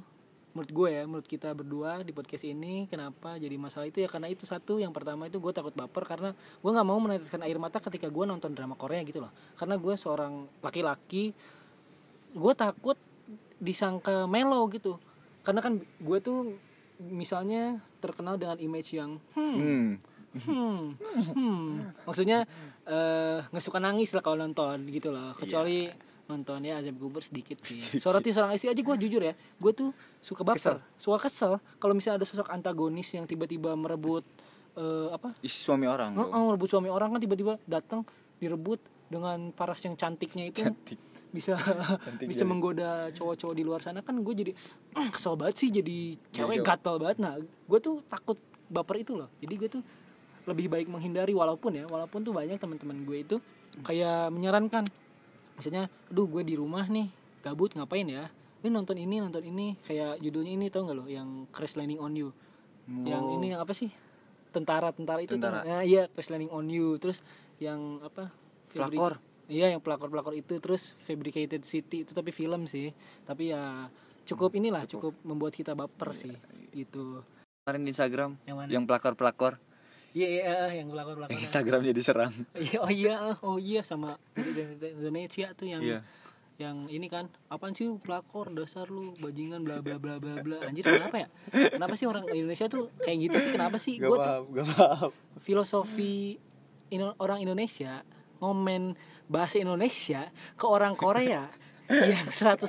menurut 0.50 0.70
gue 0.74 0.88
ya 0.90 1.02
menurut 1.06 1.28
kita 1.30 1.54
berdua 1.54 2.02
di 2.02 2.10
podcast 2.10 2.42
ini 2.42 2.90
kenapa 2.90 3.38
jadi 3.38 3.54
masalah 3.54 3.86
itu? 3.86 4.02
Ya 4.02 4.10
karena 4.10 4.26
itu 4.26 4.42
satu 4.50 4.82
yang 4.82 4.90
pertama 4.90 5.30
itu 5.30 5.38
gue 5.38 5.52
takut 5.54 5.70
baper 5.70 6.02
karena 6.02 6.34
gue 6.34 6.70
nggak 6.70 6.86
mau 6.86 6.98
meneteskan 6.98 7.46
air 7.46 7.54
mata 7.54 7.78
ketika 7.78 8.10
gue 8.10 8.24
nonton 8.26 8.50
drama 8.50 8.74
Korea 8.74 9.02
gitu 9.06 9.22
loh. 9.22 9.30
Karena 9.54 9.78
gue 9.78 9.94
seorang 9.94 10.50
laki-laki 10.58 11.30
gue 12.34 12.52
takut 12.58 12.98
disangka 13.62 14.26
melo 14.26 14.66
gitu. 14.74 14.98
Karena 15.46 15.62
kan 15.62 15.78
gue 15.78 16.18
tuh 16.18 16.58
misalnya 17.00 17.80
terkenal 18.04 18.36
dengan 18.36 18.60
image 18.60 18.92
yang 18.94 19.16
hmm 19.32 20.12
Hmm. 20.30 20.94
hmm, 20.94 21.34
hmm. 21.34 22.06
maksudnya 22.06 22.46
eh, 22.86 23.42
nggak 23.50 23.64
suka 23.66 23.82
nangis 23.82 24.14
lah 24.14 24.22
kalau 24.22 24.38
nonton 24.38 24.86
gitu 24.86 25.10
loh 25.10 25.34
kecuali 25.34 25.90
nonton 26.30 26.62
ya 26.62 26.78
azab 26.78 27.02
kubur 27.02 27.18
sedikit 27.18 27.58
sih 27.66 27.82
soroti 28.02 28.30
seorang 28.30 28.54
istri 28.54 28.70
aja 28.70 28.78
gue 28.78 28.94
jujur 28.94 29.18
ya 29.26 29.34
gue 29.34 29.72
tuh 29.74 29.90
suka 30.22 30.46
baper 30.46 30.78
suka 31.02 31.26
kesel 31.26 31.58
kalau 31.82 31.98
misalnya 31.98 32.22
ada 32.22 32.26
sosok 32.30 32.46
antagonis 32.46 33.10
yang 33.10 33.26
tiba-tiba 33.26 33.74
merebut 33.74 34.22
eh, 34.78 35.08
apa 35.10 35.34
Isi 35.42 35.66
suami 35.66 35.90
orang. 35.90 36.14
Oh, 36.14 36.54
merebut 36.54 36.70
suami 36.70 36.86
orang 36.86 37.10
kan 37.10 37.20
tiba-tiba 37.20 37.58
datang 37.66 38.06
direbut 38.38 38.78
dengan 39.10 39.50
paras 39.50 39.82
yang 39.82 39.98
cantiknya 39.98 40.54
itu 40.54 40.62
Cantik. 40.62 40.98
Bisa 41.30 41.54
bisa 42.20 42.42
jadi. 42.42 42.44
menggoda 42.44 42.90
cowok-cowok 43.10 43.54
di 43.54 43.62
luar 43.62 43.80
sana 43.80 44.00
kan 44.00 44.18
gue 44.18 44.34
jadi 44.36 44.52
"Ah, 44.92 45.08
kesel 45.08 45.34
banget 45.34 45.56
sih 45.56 45.68
jadi 45.70 46.18
cewek 46.30 46.60
gatal 46.60 46.98
banget. 46.98 47.18
Nah 47.18 47.38
gue 47.38 47.78
tuh 47.78 48.02
takut 48.04 48.34
baper 48.66 49.00
itu 49.00 49.14
loh. 49.14 49.30
Jadi 49.38 49.54
gue 49.56 49.68
tuh 49.70 49.82
lebih 50.44 50.66
baik 50.66 50.86
menghindari 50.86 51.30
walaupun 51.30 51.72
ya 51.72 51.84
walaupun 51.84 52.20
tuh 52.20 52.32
banyak 52.32 52.56
teman-teman 52.56 53.02
gue 53.02 53.18
itu 53.20 53.36
kayak 53.82 54.30
menyarankan. 54.30 54.84
Misalnya 55.54 55.86
aduh 56.08 56.26
gue 56.26 56.42
di 56.42 56.54
rumah 56.54 56.84
nih 56.84 57.06
gabut 57.40 57.72
ngapain 57.72 58.04
ya? 58.04 58.26
Ini 58.60 58.68
nonton 58.68 58.96
ini 58.96 59.16
nonton 59.18 59.40
ini. 59.40 59.72
Kayak 59.80 60.20
judulnya 60.20 60.52
ini 60.52 60.66
tau 60.68 60.84
gak 60.84 60.92
lo? 60.94 61.06
Yang 61.06 61.48
Crash 61.48 61.74
Landing 61.74 61.96
on 61.96 62.12
You. 62.12 62.28
Yang 63.06 63.22
Oh. 63.22 63.34
ini 63.38 63.46
yang 63.54 63.60
apa 63.62 63.72
sih? 63.72 63.88
Tentara 64.50 64.90
tentara 64.90 65.22
itu 65.22 65.38
Tentara. 65.38 65.62
nggak? 65.62 65.64
Nah, 65.64 65.82
iya 65.82 66.02
Crash 66.10 66.28
Landing 66.28 66.50
on 66.50 66.66
You. 66.66 66.98
Terus 66.98 67.22
yang 67.56 68.02
apa? 68.02 68.28
Pelakor. 68.74 69.16
Iya 69.50 69.66
yang 69.68 69.82
pelakor 69.82 70.06
pelakor 70.06 70.32
itu 70.32 70.56
terus 70.56 70.94
Fabricated 71.00 71.60
City 71.62 72.02
itu 72.02 72.12
tapi 72.12 72.30
film 72.30 72.64
sih. 72.64 72.94
Tapi 73.22 73.50
ya 73.50 73.90
cukup 74.22 74.54
inilah 74.54 74.86
cukup. 74.86 75.12
membuat 75.20 75.52
kita 75.52 75.74
baper 75.74 76.14
sih 76.14 76.32
gitu. 76.70 77.20
Kemarin 77.60 77.82
di 77.82 77.90
Instagram 77.90 78.30
Yang 78.40 78.56
mana? 78.56 78.68
yang 78.70 78.84
pelakor-pelakor. 78.84 79.58
Iya 80.10 80.26
iya 80.28 80.42
yang 80.72 80.88
pelakor 80.88 81.14
pelakor 81.16 81.30
yang 81.30 81.38
Instagramnya 81.40 81.92
diserang. 81.92 82.32
Iya, 82.56 82.78
oh 82.78 82.90
iya 82.90 83.14
oh 83.40 83.58
iya 83.58 83.82
sama 83.82 84.18
Indonesia 84.80 85.50
tuh 85.52 85.66
yang 85.66 85.82
Iya. 85.82 86.00
yang 86.58 86.76
ini 86.86 87.06
kan 87.06 87.26
apaan 87.46 87.72
sih 87.72 87.86
lu 87.86 87.96
pelakor? 87.96 88.50
Dasar 88.50 88.86
lu 88.86 89.14
bajingan 89.16 89.62
bla 89.62 89.78
bla 89.78 89.96
bla 89.96 90.18
bla 90.18 90.38
bla. 90.38 90.56
Anjir 90.62 90.84
kenapa 90.84 91.16
ya? 91.16 91.28
Kenapa 91.70 91.94
sih 91.94 92.04
orang 92.04 92.26
Indonesia 92.28 92.66
tuh 92.66 92.90
kayak 92.98 93.18
gitu 93.24 93.36
sih? 93.38 93.50
Kenapa 93.50 93.76
sih? 93.76 93.96
Gue 93.96 94.12
tuh 94.12 94.44
gak 94.52 94.66
paham. 94.68 95.10
filosofi 95.40 96.36
Ino- 96.88 97.14
orang 97.16 97.38
Indonesia 97.38 98.02
ngomen 98.38 98.98
bahasa 99.30 99.56
Indonesia 99.56 100.26
ke 100.54 100.66
orang 100.66 100.92
Korea 100.92 101.46
yang 101.86 102.26
100% 102.26 102.66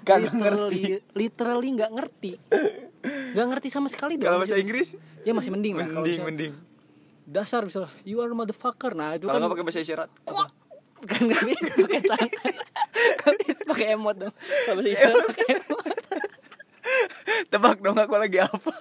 Kagak 0.00 0.30
literally 0.34 0.82
literally 1.12 1.68
nggak 1.72 1.90
ngerti 1.90 2.32
nggak 3.32 3.46
ngerti 3.48 3.68
sama 3.68 3.86
sekali 3.86 4.14
dong 4.14 4.26
Kalau 4.26 4.38
bahasa 4.38 4.54
Inggris? 4.54 4.94
ya 5.20 5.30
masih 5.30 5.50
mending 5.50 5.74
lah 5.74 5.86
Mending, 5.88 6.22
mending. 6.22 6.52
dasar 7.22 7.62
misalnya 7.62 7.90
you 8.02 8.18
are 8.18 8.30
motherfucker 8.30 8.90
nah 8.92 9.14
itu 9.14 9.26
Kalau 9.26 9.34
kan 9.34 9.40
nggak 9.40 9.52
pakai 9.52 9.64
bahasa 9.64 9.80
isyarat, 9.80 10.10
kan 11.00 11.20
nggak 11.20 11.42
bisa 11.44 11.72
pakai 11.76 12.00
tangan 12.10 12.30
kan 13.16 13.34
pakai 13.66 13.86
emot 13.92 14.16
dong 14.16 14.34
kalau 14.64 14.76
bahasa 14.76 14.90
isyarat 14.92 15.16
pakai 15.26 15.46
emot 15.56 15.96
tebak 17.46 17.78
dong 17.78 17.96
aku 17.96 18.14
lagi 18.16 18.38
apa? 18.40 18.72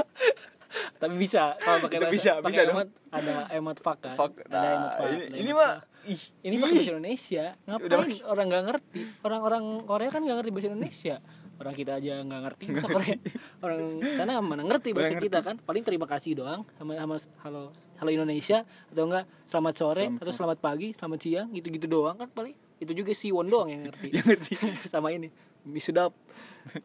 tapi 0.98 1.16
bisa 1.16 1.58
kalau 1.58 1.80
pakai 1.84 1.98
bahasa 2.00 2.14
bisa, 2.14 2.32
bisa 2.42 2.62
dong. 2.64 2.76
emot 2.76 2.90
ada 3.10 3.34
emot 3.52 3.78
fuck 3.78 3.98
kan 4.00 4.14
Fuck. 4.14 4.34
ada 4.44 4.58
emot 4.68 4.82
Nah, 4.84 4.94
fuck 4.96 5.10
ini, 5.10 5.26
ini 5.36 5.52
mah. 5.52 5.74
Ih, 6.10 6.22
ini 6.44 6.56
pakai 6.58 6.74
bahasa 6.74 6.92
Indonesia. 6.92 7.46
Ngapain 7.64 7.94
orang 8.26 8.46
nggak 8.50 8.64
ngerti? 8.66 9.00
Orang-orang 9.22 9.64
Korea 9.86 10.10
kan 10.10 10.22
nggak 10.26 10.38
ngerti 10.42 10.52
bahasa 10.52 10.68
Indonesia. 10.74 11.16
Orang 11.60 11.76
kita 11.76 11.92
aja 12.00 12.14
nggak 12.24 12.42
ngerti 12.48 12.64
masa 12.72 12.88
Korea. 12.88 13.16
orang 13.60 13.80
sana 14.16 14.32
mana 14.40 14.64
ngerti 14.64 14.90
bahasa 14.96 15.14
Mana 15.14 15.24
kita 15.24 15.40
kan? 15.44 15.56
Paling 15.60 15.84
terima 15.84 16.08
kasih 16.08 16.32
doang 16.34 16.64
sama 16.80 16.96
sama 16.96 17.16
halo 17.44 17.62
halo 18.00 18.10
Indonesia 18.10 18.64
atau 18.90 19.04
enggak 19.06 19.28
selamat 19.46 19.74
sore 19.76 20.06
atau 20.08 20.32
selamat 20.32 20.58
pagi 20.64 20.96
selamat 20.96 21.20
siang 21.20 21.48
gitu-gitu 21.52 21.86
doang 21.86 22.16
kan 22.16 22.32
paling. 22.32 22.56
Itu 22.80 22.96
juga 22.96 23.12
si 23.12 23.30
Won 23.30 23.52
doang 23.52 23.68
yang 23.70 23.92
ngerti. 23.92 24.08
Yang 24.16 24.26
ngerti. 24.34 24.54
sama 24.92 25.12
ini 25.12 25.28
mie 25.68 25.84
sedap 25.84 26.16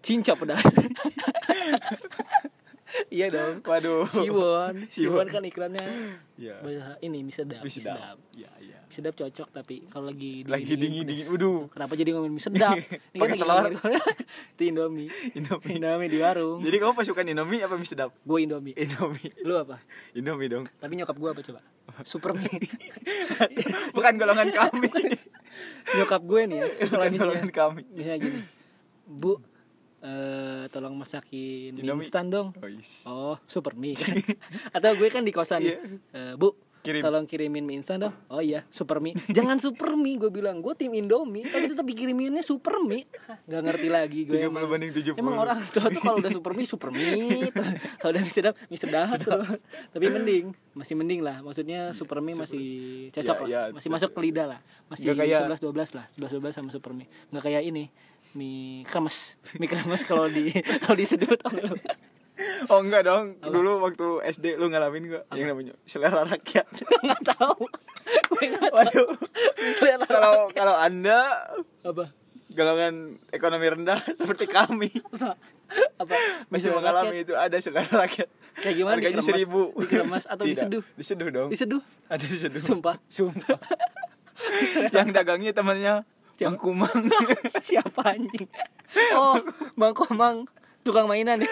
cincap 0.03 0.35
pedas 0.43 0.59
iya 3.15 3.27
dong. 3.31 3.63
Waduh. 3.63 4.07
Siwon 4.07 4.87
Siwon. 4.91 5.27
Siwon 5.27 5.27
kan 5.31 5.43
iklannya 5.47 5.87
Ya. 6.35 6.59
bahasa 6.63 6.99
ini 6.99 7.23
mie 7.23 7.35
sedap 7.35 7.63
mie 7.63 7.71
Bisa 7.71 7.95
sedap 7.95 8.19
Ya, 8.35 8.51
ya. 8.59 8.64
Mie 8.85 8.95
sedap 8.95 9.15
cocok 9.15 9.49
tapi 9.51 9.85
kalau 9.87 10.07
lagi 10.07 10.45
Lagi 10.45 10.75
dingin 10.75 11.03
dingin. 11.03 11.27
Waduh. 11.29 11.67
kenapa 11.69 11.93
jadi 11.93 12.11
ngomongin 12.13 12.33
mie 12.33 12.43
sedap 12.43 12.77
ini 13.15 13.21
lagi 13.21 13.39
telur. 13.39 13.71
itu 14.53 14.63
Indomie 14.65 15.09
Indomie. 15.33 15.73
Indomie 15.75 16.09
di 16.09 16.19
warung 16.19 16.61
Jadi 16.61 16.77
kamu 16.77 16.93
pasukan 16.93 17.25
Indomie 17.27 17.61
apa 17.61 17.75
mie 17.75 17.85
sedap? 17.85 18.11
gue 18.17 18.39
Indomie 18.41 18.75
Indomie. 18.75 19.31
lu 19.41 19.55
apa 19.57 19.77
Indomie 20.13 20.49
dong. 20.49 20.65
tapi 20.75 20.93
nyokap 20.95 21.15
gue 21.15 21.31
apa 21.31 21.41
coba 21.43 21.61
super 22.03 22.33
mie 22.33 22.49
Bukan 23.97 24.13
golongan 24.15 24.49
kami. 24.51 24.89
nyokap 25.95 26.23
gue 26.23 26.43
nih 26.45 26.59
ya 26.59 26.67
kalau 26.89 27.07
golongan 27.09 27.51
kami. 27.51 27.83
misalnya 27.89 28.19
gini 28.21 28.41
bu 29.05 29.39
eh 30.01 30.69
tolong 30.69 30.93
masakin 30.93 31.73
mie 31.75 31.89
instan 31.95 32.29
dong 32.29 32.53
Oh, 32.55 32.69
is. 32.69 32.91
Oh, 33.05 33.37
super 33.45 33.73
mie. 33.73 33.97
Atau 34.71 34.93
gue 34.95 35.09
kan 35.09 35.21
di 35.21 35.31
kosan 35.31 35.61
nih. 35.61 35.73
Iya. 35.73 35.79
Eh, 36.13 36.33
Bu, 36.35 36.53
Kirim. 36.85 37.01
tolong 37.01 37.25
kirimin 37.25 37.65
mie 37.65 37.81
instan 37.81 37.97
dong. 37.99 38.13
Oh 38.29 38.39
iya, 38.39 38.69
super 38.69 39.01
mie. 39.01 39.17
Jangan 39.33 39.57
super 39.57 39.97
mie, 39.97 40.15
gue 40.15 40.29
bilang. 40.29 40.61
Gue 40.61 40.77
tim 40.77 40.93
Indomie, 40.93 41.41
tapi 41.43 41.65
tetap 41.67 41.81
dikiriminnya 41.83 42.45
super 42.45 42.77
mie. 42.79 43.09
Hah, 43.25 43.41
Gak 43.43 43.63
ngerti 43.65 43.89
lagi 43.89 44.21
gue 44.23 44.37
30 44.37 44.45
emang. 44.45 44.69
banding 44.69 44.93
70. 44.93 45.17
Emang 45.17 45.41
orang 45.41 45.65
tua 45.67 45.89
tuh 45.89 45.99
kalau 45.99 46.21
udah 46.21 46.29
super 46.29 46.53
mie, 46.53 46.69
super 46.69 46.93
mie. 46.93 47.49
kalau 47.97 48.13
udah 48.13 48.21
mie 48.21 48.29
sedap, 48.31 48.53
mie 48.69 48.77
sedap. 48.77 49.17
tuh. 49.17 49.33
tapi 49.91 50.05
mending, 50.07 50.53
masih 50.73 50.93
mending 50.93 51.25
lah. 51.25 51.41
Maksudnya 51.41 51.97
super 51.97 52.21
mie 52.21 52.37
masih 52.37 52.65
cocok 53.11 53.37
lah. 53.41 53.49
Ya, 53.49 53.61
ya, 53.65 53.73
masih 53.73 53.89
masuk 53.89 54.11
ke 54.13 54.21
lidah 54.21 54.47
lah. 54.47 54.61
Masih 54.87 55.17
kayak- 55.17 55.49
11 55.49 55.65
12 55.65 55.97
lah. 55.97 56.05
11 56.13 56.37
12 56.37 56.53
sama 56.53 56.69
super 56.69 56.93
mie. 56.93 57.09
Nggak 57.33 57.49
kayak 57.49 57.65
ini 57.65 57.89
mie 58.35 58.83
kremes 58.83 59.39
mie 59.57 59.71
kremes 59.71 60.03
kalau 60.03 60.27
di 60.27 60.51
kalau 60.83 60.99
diseduh 60.99 61.33
tau 61.39 61.49
nggak 61.49 61.65
lu? 61.65 61.77
Oh 62.71 62.81
enggak 62.81 63.05
dong. 63.05 63.39
Dulu 63.39 63.79
waktu 63.81 64.07
SD 64.29 64.57
lu 64.57 64.67
ngalamin 64.67 65.07
gak 65.09 65.25
yang 65.33 65.49
namanya 65.49 65.75
selera 65.85 66.25
rakyat. 66.25 66.67
nggak 67.05 67.23
tahu 67.31 67.65
Waduh. 68.71 69.09
Selera 69.73 70.05
Kalau 70.05 70.35
kalau 70.51 70.75
Anda 70.75 71.21
apa 71.81 72.11
golongan 72.51 72.95
ekonomi 73.31 73.67
rendah 73.69 73.99
seperti 74.19 74.47
kami 74.47 74.91
apa 75.97 76.15
masih 76.49 76.71
Selera 76.71 76.77
mengalami 76.77 77.17
rakyat. 77.17 77.25
itu 77.25 77.33
ada 77.35 77.57
selera 77.59 77.95
rakyat. 78.01 78.29
Kayak 78.55 78.75
gimana, 78.77 78.95
Harganya 78.95 79.11
dikeremas? 79.13 79.27
seribu. 79.27 79.63
Dikeremas 79.75 80.25
atau 80.25 80.45
Tidak. 80.45 80.55
diseduh? 80.61 80.85
Diseduh 80.95 81.29
dong. 81.29 81.49
diseduh 81.51 81.83
Ada 82.07 82.25
diseduh. 82.25 82.61
sumpah 82.61 82.97
Sumpah. 83.09 83.59
yang 84.91 85.11
dagangnya 85.11 85.51
temannya 85.51 86.03
Siapa? 86.35 86.51
Bang 86.51 86.59
Kumang. 86.59 86.99
siapa 87.61 88.03
anjing 88.11 88.51
oh 89.15 89.39
bang 89.73 89.95
komang 89.95 90.37
tukang 90.85 91.09
mainan. 91.09 91.41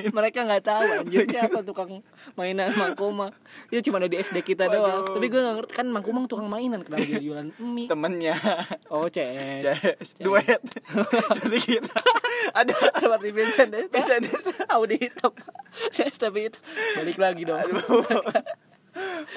Ya 0.00 0.10
mereka 0.10 0.42
nggak 0.48 0.64
tahu 0.64 0.86
anjir 1.04 1.28
siapa 1.30 1.60
tukang 1.60 2.00
mainan 2.34 2.72
Mang 2.74 2.96
Komang 2.96 3.30
dia 3.68 3.84
cuma 3.84 4.00
ada 4.00 4.08
di 4.08 4.16
SD 4.16 4.40
kita 4.42 4.66
doang. 4.66 5.04
Waduh. 5.04 5.14
tapi 5.20 5.26
gue 5.28 5.40
nggak 5.40 5.56
ngerti 5.60 5.72
kan 5.76 5.86
Mang 5.92 6.02
Komang 6.02 6.24
tukang 6.26 6.48
mainan 6.48 6.80
kenapa 6.82 7.04
dia 7.04 7.20
jualan 7.20 7.52
mie? 7.60 7.86
Temennya. 7.86 8.34
oh 8.88 9.06
CS 9.06 9.62
Ces, 9.62 10.08
duet. 10.18 10.58
Seperti 11.36 11.58
kita. 11.76 11.94
Ada. 12.56 12.74
Seperti 12.96 13.28
Vincent 13.30 13.68
Desta. 13.70 13.92
Vincent 13.92 14.22
Desta. 14.24 14.64
Audi 14.72 14.96
hitam 14.96 15.32
Desta 15.92 16.26
itu 16.32 16.58
balik 16.96 17.18
lagi 17.20 17.42
dong. 17.44 17.60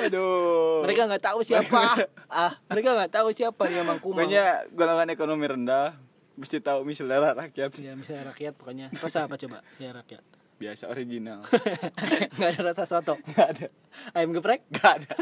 Aduh. 0.01 0.81
mereka 0.81 1.05
nggak 1.05 1.23
tahu 1.29 1.39
siapa. 1.45 2.07
Ah 2.31 2.57
mereka 2.71 2.95
nggak 2.95 3.11
tahu 3.11 3.27
siapa 3.35 3.69
dia 3.69 3.83
Mang 3.83 3.99
Kumang 3.99 4.25
Pokoknya 4.25 4.65
golongan 4.73 5.13
ekonomi 5.13 5.45
rendah 5.45 6.12
mesti 6.35 6.57
tahu 6.57 6.81
mie 6.81 6.93
selera 6.93 7.31
rakyat. 7.31 7.77
ya 7.77 7.93
misalnya 7.93 8.29
rakyat 8.29 8.53
pokoknya 8.53 8.87
rasa 8.95 9.25
apa 9.25 9.35
coba 9.35 9.61
ya 9.77 9.91
rakyat 9.91 10.23
Biasa 10.53 10.87
original. 10.87 11.43
nggak 12.37 12.49
ada 12.49 12.61
rasa 12.63 12.83
soto 12.85 13.19
Gak 13.29 13.47
ada. 13.51 13.67
ayam 14.13 14.31
geprek 14.31 14.63
Gak 14.71 15.01
ada. 15.01 15.15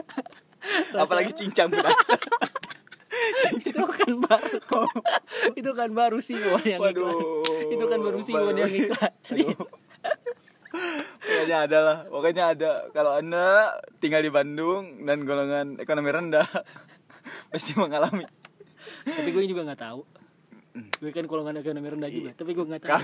Apalagi 0.93 1.33
cincang 1.33 1.71
berasa. 1.71 2.13
itu 3.49 3.73
kan 3.81 4.11
baru 4.19 4.59
itu 5.59 5.71
kan 5.71 5.89
baru 5.91 6.17
Siwon 6.19 6.61
yang 6.61 6.77
iklan 6.77 6.93
Waduh. 6.93 7.41
itu 7.73 7.85
kan 7.85 7.99
baru 7.99 8.19
Siwon 8.21 8.55
yang 8.55 8.69
iklan. 8.69 9.11
Pokoknya 11.21 11.57
ada 11.65 11.79
lah. 11.79 11.97
Pokoknya 12.05 12.43
ada. 12.49 12.71
Kalau 12.91 13.11
anda 13.13 13.71
tinggal 13.97 14.21
di 14.21 14.29
Bandung 14.29 15.03
dan 15.03 15.23
golongan 15.23 15.75
ekonomi 15.77 16.09
rendah, 16.09 16.47
pasti 17.51 17.75
mengalami. 17.75 18.25
tapi 19.03 19.29
gue 19.29 19.43
juga 19.45 19.63
nggak 19.63 19.81
tahu 19.81 20.01
gue 20.71 21.11
kan 21.11 21.27
golongan 21.27 21.59
ekonomi 21.59 21.83
rendah 21.83 22.07
juga 22.07 22.31
tapi 22.31 22.55
gue 22.55 22.63
nggak 22.63 22.83
tahu. 22.83 23.03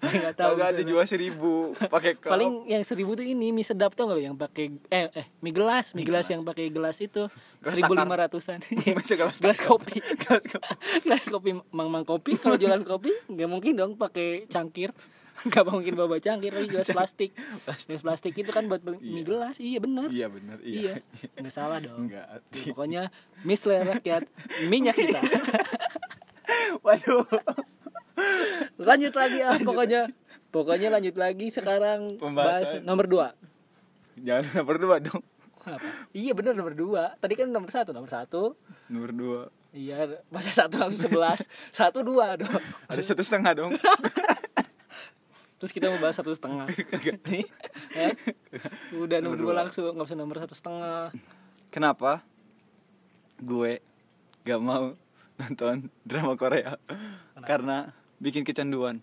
Nggak 0.00 0.34
tahu 0.34 0.52
Kagak 0.56 0.68
ada 0.72 0.80
gitu. 0.80 0.88
jual 0.96 1.04
seribu 1.04 1.52
pakai 1.76 2.16
paling 2.32 2.64
yang 2.64 2.80
seribu 2.82 3.12
tuh 3.12 3.26
ini 3.26 3.52
mie 3.52 3.62
sedap 3.62 3.92
tuh 3.92 4.08
nggak 4.08 4.16
lo 4.16 4.22
yang 4.22 4.36
pakai 4.36 4.72
eh 4.88 5.12
eh 5.12 5.26
mie 5.44 5.52
gelas. 5.52 5.92
Mie 5.92 6.08
gelas 6.08 6.24
yang 6.26 6.40
pakai 6.40 6.72
gelas 6.72 6.96
itu 6.98 7.28
Gelas 7.60 7.74
seribu 7.76 7.92
lima 7.92 8.16
ratusan. 8.16 8.64
Masih 8.96 9.20
gelas 9.20 9.36
gelas 9.36 9.60
kopi. 9.60 10.00
Gelas 10.00 10.44
kopi. 10.48 10.68
gelas 11.04 11.24
kopi 11.28 11.50
mang 11.68 11.92
mang 11.92 12.04
kopi. 12.04 12.40
Kalau 12.40 12.56
jualan 12.56 12.80
kopi 12.80 13.12
nggak 13.28 13.48
mungkin 13.48 13.72
dong 13.76 13.92
pakai 13.94 14.48
cangkir. 14.48 14.96
Nggak 15.42 15.64
mungkin 15.64 15.92
bawa 15.96 16.16
cangkir 16.16 16.52
tapi 16.52 16.68
gelas 16.68 16.88
plastik. 16.88 17.32
Gelas 17.64 18.00
plastik 18.00 18.36
itu 18.36 18.48
kan 18.48 18.68
buat 18.68 18.80
mie 18.84 19.24
gelas. 19.24 19.60
Iya 19.60 19.80
benar 19.80 20.08
Iya 20.08 20.28
benar, 20.28 20.60
iya. 20.60 20.96
Iya. 21.00 21.40
nggak 21.40 21.52
salah 21.52 21.76
dong. 21.80 22.08
Enggak. 22.08 22.40
pokoknya 22.72 23.12
mie 23.44 23.56
selera 23.56 23.96
rakyat. 23.96 24.28
Minyak 24.68 24.96
kita 24.96 25.20
Waduh. 26.80 27.24
lanjut 28.78 29.12
lagi 29.12 29.38
ah 29.40 29.58
pokoknya 29.58 30.02
pokoknya 30.48 30.88
lanjut 30.90 31.16
lagi 31.16 31.48
sekarang 31.48 32.16
bahas 32.18 32.68
Pembahasan. 32.68 32.82
nomor 32.82 33.06
dua 33.06 33.28
Jangan 34.14 34.44
nomor 34.54 34.76
dua 34.78 34.96
dong. 34.98 35.22
apa 35.62 35.88
iya 36.12 36.32
benar 36.32 36.52
nomor 36.52 36.72
dua 36.72 37.14
tadi 37.16 37.34
kan 37.34 37.46
nomor 37.46 37.68
satu 37.68 37.90
nomor 37.90 38.06
satu 38.06 38.58
Nomor 38.86 39.10
dua. 39.10 39.40
iya 39.70 40.04
masa 40.28 40.50
satu 40.52 40.76
langsung 40.76 41.00
sebelas 41.02 41.40
satu 41.70 42.02
dua 42.02 42.36
dong 42.36 42.50
Ada 42.84 43.02
satu 43.04 43.20
setengah 43.20 43.52
dong. 43.56 43.72
terus 45.58 45.70
kita 45.70 45.86
mau 45.86 45.98
bahas 45.98 46.12
satu 46.12 46.30
setengah 46.30 46.66
Nih, 47.30 47.46
eh, 47.94 48.12
udah 48.92 49.18
nomor 49.18 49.38
Nomor 49.38 49.38
dua. 49.38 49.52
langsung 49.56 49.86
nggak 49.88 50.04
usah 50.04 50.18
nomor 50.18 50.36
satu 50.36 50.52
setengah 50.52 51.14
Kenapa? 51.70 52.20
Gue 53.38 53.80
gak 54.42 54.58
mau 54.58 54.92
nonton 55.42 55.76
drama 56.08 56.34
Korea. 56.34 56.78
Karena 57.42 57.90
bikin 58.16 58.42
kecanduan. 58.42 59.02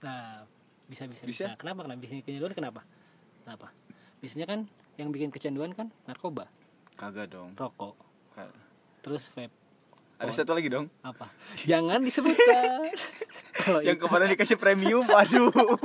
nah 0.00 0.42
bisa 0.84 1.06
bisa 1.06 1.22
Bisa? 1.22 1.44
bisa, 1.46 1.54
kenapa? 1.54 1.86
Kenapa 1.86 2.00
bikin 2.00 2.18
kecanduan 2.20 2.52
kenapa? 2.52 2.80
Kenapa? 3.44 3.66
Biasanya 4.18 4.46
kan 4.46 4.60
yang 4.96 5.08
bikin 5.08 5.30
kecanduan 5.30 5.70
kan 5.70 5.88
narkoba. 6.04 6.50
Kagak 6.94 7.30
dong. 7.30 7.54
rokok. 7.54 7.94
Ka- 8.34 8.52
terus 9.00 9.30
vape. 9.30 9.54
Ada 10.20 10.36
satu 10.36 10.52
lagi 10.52 10.68
dong. 10.68 10.90
apa? 11.00 11.32
Jangan 11.62 12.04
disebutkan. 12.04 12.92
Kalau 13.56 13.80
Yang 13.80 14.04
kemarin 14.04 14.28
dikasih 14.28 14.56
premium, 14.56 15.06
waduh. 15.06 15.48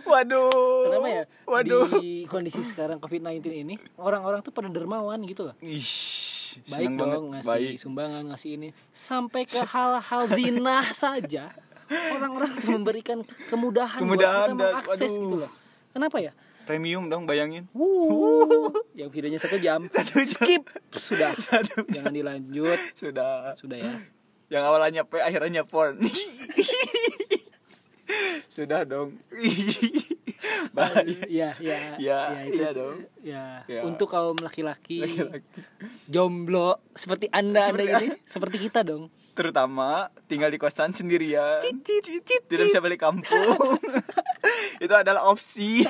Waduh. 0.00 0.86
kenapa 0.86 1.08
ya? 1.08 1.24
Waduh. 1.42 1.86
di 1.98 2.22
kondisi 2.24 2.62
sekarang 2.62 2.98
covid 2.98 3.18
19 3.20 3.50
ini 3.62 3.74
orang-orang 3.96 4.40
tuh 4.40 4.50
pada 4.50 4.66
dermawan 4.66 5.18
gitu 5.22 5.46
loh. 5.46 5.54
Ish, 5.60 6.19
baik 6.66 6.88
dong 6.90 6.98
banget. 6.98 7.20
ngasih 7.32 7.46
Baik. 7.46 7.74
sumbangan 7.76 8.22
ngasih 8.26 8.50
ini 8.52 8.68
sampai 8.90 9.42
ke 9.44 9.60
hal-hal 9.60 10.22
zinah 10.28 10.86
saja 11.06 11.44
orang-orang 11.90 12.52
memberikan 12.68 13.18
kemudahan, 13.46 13.98
buat 13.98 14.06
Kemudahan 14.06 14.46
kita 14.46 14.52
dan- 14.52 14.58
mengakses 14.58 15.12
gitu 15.12 15.36
loh 15.38 15.50
kenapa 15.90 16.18
ya 16.20 16.32
Premium 16.60 17.10
dong 17.10 17.26
bayangin. 17.26 17.66
Wuh, 17.72 18.70
yang 18.94 19.10
videonya 19.10 19.38
satu 19.38 19.58
jam 19.58 19.90
skip 20.22 20.62
sudah 20.92 21.34
jangan 21.90 22.14
dilanjut 22.14 22.78
Sudah. 22.94 23.54
sudah 23.54 23.74
ya 23.74 23.94
Yang 24.46 24.62
awalnya 24.64 25.02
P 25.02 25.18
akhirnya 25.18 25.62
porn. 25.62 25.98
Sudah 28.46 28.82
dong. 28.82 29.18
Baik. 30.70 31.24
ya 31.30 31.50
ya 31.56 31.78
Ya, 31.96 32.18
itu 32.42 32.56
iya 32.56 32.68
dong. 32.70 32.96
ya 33.20 33.44
Ya. 33.64 33.80
untuk 33.82 34.06
kaum 34.06 34.36
laki-laki 34.36 35.00
Laki-laki. 35.00 35.46
jomblo 36.06 36.78
seperti 36.92 37.26
anda 37.28 37.66
Seperti 37.66 37.84
anda 37.86 37.98
ini 37.98 38.08
seperti 38.24 38.56
kita 38.60 38.80
dong 38.82 39.08
Terutama 39.30 39.90
tinggal 40.26 40.48
di 40.48 40.56
kosan 40.56 40.90
sendirian. 40.90 41.62
Tidak 41.62 42.60
bisa 42.60 42.76
balik 42.78 43.00
kampung. 43.00 43.78
Itu 44.84 44.92
adalah 44.92 45.24
opsi. 45.24 45.80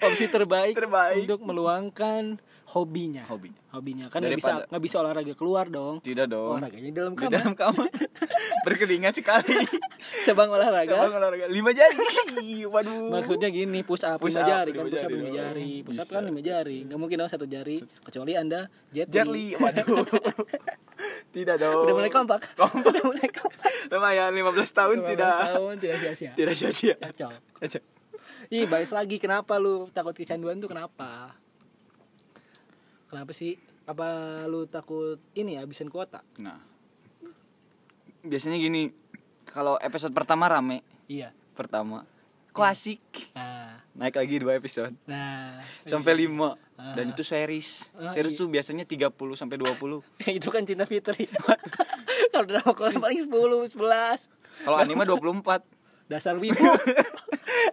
opsi 0.00 0.26
terbaik, 0.26 0.74
Terbaik. 0.74 1.22
untuk 1.22 1.44
meluangkan 1.44 2.40
hobinya 2.70 3.26
Hobinya. 3.26 3.58
hobinya 3.70 4.06
kan 4.06 4.18
nggak 4.20 4.36
bisa 4.36 4.52
nggak 4.64 4.82
bisa 4.82 4.96
olahraga 4.98 5.34
keluar 5.34 5.66
dong 5.66 5.98
Tidak 5.98 6.24
dong. 6.24 6.54
olahraganya 6.54 6.86
di 6.86 6.94
dalam 6.94 7.12
Di 7.12 7.20
kamar 7.20 7.34
dalam 7.36 7.54
kamar. 7.54 7.88
Berkeringat 8.66 9.14
sekali. 9.16 9.58
cabang 10.22 10.50
olahraga 10.50 10.94
Cabang 10.96 11.14
olahraga 11.16 11.46
lima 11.46 11.70
jari. 11.70 11.98
Waduh. 12.64 13.10
maksudnya 13.10 13.48
gini 13.48 13.80
push 13.80 14.02
up 14.02 14.16
Push 14.16 14.32
lima 14.32 14.40
up, 14.40 14.48
jari 14.48 14.70
kan 14.70 14.82
push 14.84 14.94
up 14.94 15.02
jari 15.02 15.14
lima 15.16 15.30
jari 15.32 15.70
push 15.82 15.98
up 15.98 16.08
kan 16.08 16.22
lima 16.22 16.40
jari 16.40 16.78
nggak 16.84 16.96
mungkin 16.96 17.16
dong 17.16 17.28
satu 17.28 17.44
jari 17.44 17.76
kecuali 18.00 18.32
anda 18.34 18.60
jet 18.88 19.10
li. 19.10 19.12
Jetli. 19.12 19.46
Waduh. 19.56 20.06
Tidak 21.32 21.56
dong. 21.56 21.84
udah 21.84 21.94
mulai 21.96 22.10
kompak 22.10 22.40
udah 22.86 23.02
mulai 23.04 23.28
kompak 23.28 23.70
Lumayan 23.88 24.30
15 24.30 24.46
tahun 24.70 24.96
15 25.00 25.10
tidak 25.10 25.34
tahun 25.48 25.74
tidak 25.76 25.96
sia-sia 25.98 26.32
tidak 26.34 26.54
sia-sia. 26.54 26.94
cocok. 26.94 27.32
Ih, 28.48 28.64
balik 28.64 28.88
lagi 28.88 29.16
kenapa 29.16 29.56
lu 29.56 29.90
takut 29.90 30.12
kecanduan 30.12 30.58
tuh 30.58 30.66
kenapa? 30.66 31.34
Kenapa 33.10 33.34
sih? 33.34 33.58
Apa 33.84 34.06
lu 34.46 34.70
takut 34.70 35.18
ini 35.34 35.58
habisin 35.58 35.90
kuota? 35.90 36.22
Nah. 36.38 36.62
Biasanya 38.22 38.54
gini, 38.54 38.94
kalau 39.44 39.74
episode 39.76 40.14
pertama 40.14 40.46
rame, 40.46 40.86
Iya. 41.10 41.34
pertama 41.52 42.06
kok 42.50 42.66
asik. 42.66 43.02
Nah, 43.32 43.78
Naik 43.94 44.18
lagi 44.18 44.42
dua 44.42 44.58
episode 44.58 44.90
nah. 45.06 45.62
sampai 45.86 46.18
lima 46.18 46.58
Ah. 46.74 46.98
dan 46.98 47.14
itu 47.14 47.22
series. 47.22 47.94
Ah, 47.94 48.10
series 48.10 48.34
iya. 48.34 48.40
tuh 48.40 48.48
biasanya 48.48 48.82
30 48.82 49.12
sampai 49.36 49.54
20. 49.54 50.02
itu 50.38 50.48
kan 50.50 50.66
cinta 50.66 50.82
fitri. 50.82 51.30
Kalau 52.32 52.46
drama 52.46 52.72
Korea 52.74 52.98
paling 52.98 53.20
10, 53.22 53.70
11. 53.70 54.26
Kalau 54.64 54.76
anime 54.80 55.04
24. 55.04 55.62
Dasar 56.08 56.34
wibu. 56.42 56.58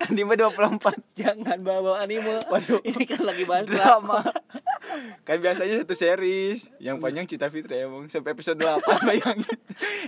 anime 0.06 0.34
24. 0.36 0.94
Jangan 1.16 1.58
bawa 1.64 2.04
anime. 2.04 2.38
Waduh. 2.46 2.84
Ini 2.84 3.04
kan 3.08 3.22
lagi 3.26 3.44
bahas 3.48 3.66
Drama. 3.66 4.22
Kan 5.24 5.38
biasanya 5.40 5.84
satu 5.84 5.96
series 5.96 6.72
yang 6.80 6.98
panjang 6.98 7.28
Cita 7.28 7.48
Fitri 7.52 7.84
emang 7.84 8.08
sampai 8.08 8.32
episode 8.34 8.60
8 8.60 8.82
bayangin. 9.10 9.58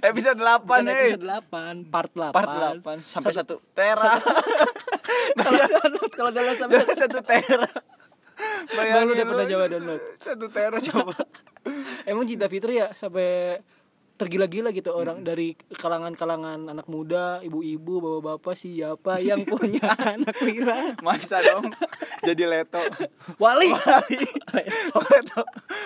episode 0.01 0.39
8 0.39 0.63
Bukan 0.63 0.85
eh. 0.87 1.15
episode 1.15 1.25
8, 1.25 1.93
part 1.93 2.11
8. 2.13 2.31
Part 2.35 2.51
8 2.83 2.99
sampai 3.03 3.31
1 3.33 3.45
tera. 3.75 4.11
Kalau 6.19 6.31
download, 6.31 6.57
sampai 6.59 6.83
satu 7.03 7.19
tera. 7.23 7.69
Emang 8.71 9.03
lu 9.07 9.11
udah 9.15 9.27
pernah 9.27 9.45
coba 9.47 9.65
download? 9.67 10.01
Satu 10.19 10.45
tera 10.51 10.77
coba. 10.79 11.15
Emang 12.07 12.25
cinta 12.27 12.47
fitri 12.47 12.79
ya 12.79 12.91
sampai 12.95 13.59
tergila-gila 14.19 14.75
gitu 14.75 14.91
Hmm. 14.91 14.99
orang 14.99 15.17
dari 15.23 15.55
kalangan-kalangan 15.71 16.67
anak 16.67 16.91
muda, 16.91 17.39
ibu-ibu, 17.39 18.03
bapak-bapak 18.03 18.55
siapa 18.59 19.15
yang 19.29 19.47
punya 19.47 19.95
anak 19.95 20.35
Wira? 20.43 20.91
Masa 21.07 21.39
dong 21.39 21.71
jadi 22.19 22.43
Leto. 22.51 22.83
Wali. 23.39 23.71
Leto. 25.07 25.41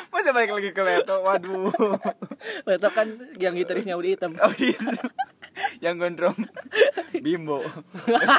Masa 0.09 0.33
balik 0.33 0.49
lagi 0.49 0.73
ke 0.73 0.81
Leto? 0.81 1.21
Waduh. 1.21 1.69
Leto 2.65 2.89
kan 2.89 3.05
yang 3.37 3.53
gitarisnya 3.53 3.93
udah 3.93 4.09
hitam. 4.09 4.33
Oh 4.41 4.49
gitu. 4.57 4.81
Yang 5.79 5.95
gondrong 5.97 6.37
Bimbo. 7.15 7.61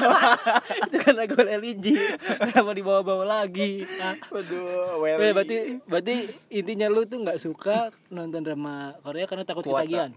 Itu 0.85 0.97
kan 0.99 1.13
lagu 1.13 1.35
religi. 1.35 1.95
Kenapa 2.19 2.71
dibawa-bawa 2.71 3.23
lagi? 3.41 3.83
Ah. 3.97 4.15
Waduh, 4.29 4.99
Eh, 5.01 5.15
Welly. 5.17 5.31
berarti 5.31 5.57
berarti 5.83 6.15
intinya 6.49 6.87
lu 6.87 7.03
tuh 7.03 7.19
nggak 7.19 7.37
suka 7.37 7.89
nonton 8.09 8.41
drama 8.41 8.93
Korea 8.99 9.25
karena 9.25 9.43
takut 9.43 9.63
Kuota. 9.63 9.81
ketagihan. 9.81 10.11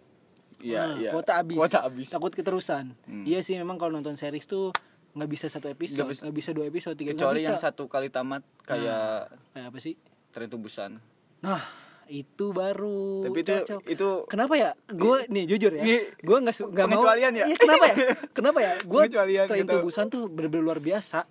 Iya, 0.58 0.80
Nah, 0.80 0.94
iya. 0.98 1.10
Kuota 1.12 1.32
habis. 1.34 1.56
Kuota 1.56 1.78
habis. 1.80 2.08
Takut 2.08 2.32
keterusan. 2.32 2.84
Iya 3.22 3.40
sih 3.40 3.54
memang 3.54 3.76
kalau 3.76 3.94
nonton 3.94 4.14
series 4.14 4.44
tuh 4.44 4.74
nggak 5.10 5.28
bisa 5.28 5.46
satu 5.46 5.66
episode, 5.66 6.06
Nggak 6.06 6.34
bisa. 6.34 6.50
dua 6.52 6.66
episode, 6.66 6.94
tiga 6.94 7.10
Kecuali 7.10 7.40
bisa. 7.40 7.48
yang 7.48 7.58
satu 7.58 7.86
kali 7.86 8.06
tamat 8.06 8.42
kayak 8.60 9.32
Kayak 9.50 9.66
apa 9.66 9.78
sih? 9.78 9.94
Tren 10.28 10.46
Tubusan. 10.46 10.98
Nah, 11.40 11.62
itu 12.08 12.50
baru 12.50 13.28
Tapi 13.28 13.38
itu 13.38 13.52
cocok. 13.54 13.80
itu 13.84 14.08
Kenapa 14.26 14.54
ya? 14.54 14.70
Gue 14.88 15.28
nih 15.28 15.44
jujur 15.46 15.72
ya, 15.72 15.84
gue 16.16 16.36
nggak 16.40 16.54
nggak 16.58 16.86
mau. 16.86 16.92
pengecualian 16.96 17.32
ya? 17.32 17.44
Iya, 17.44 17.56
kenapa 17.56 17.84
ya? 17.84 17.94
Kenapa 18.36 18.58
ya? 18.58 18.72
Gue 18.82 19.02
train 19.46 19.62
gitu. 19.62 19.72
tubusan 19.74 20.06
tuh 20.08 20.26
bener-bener 20.26 20.64
luar 20.64 20.78
biasa. 20.78 21.28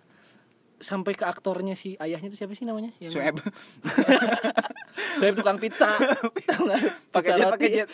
Sampai 0.77 1.11
ke 1.11 1.25
aktornya 1.25 1.73
si 1.73 1.97
ayahnya 1.97 2.29
tuh 2.29 2.37
siapa 2.37 2.53
sih 2.53 2.61
namanya? 2.61 2.93
Yang 2.97 3.17
Sueb. 3.17 3.35
Soeb 5.19 5.33
tukang 5.33 5.57
pizza. 5.57 5.89
Pakai 7.13 7.31
jet, 7.33 7.49
pakai 7.49 7.69
jet. 7.73 7.89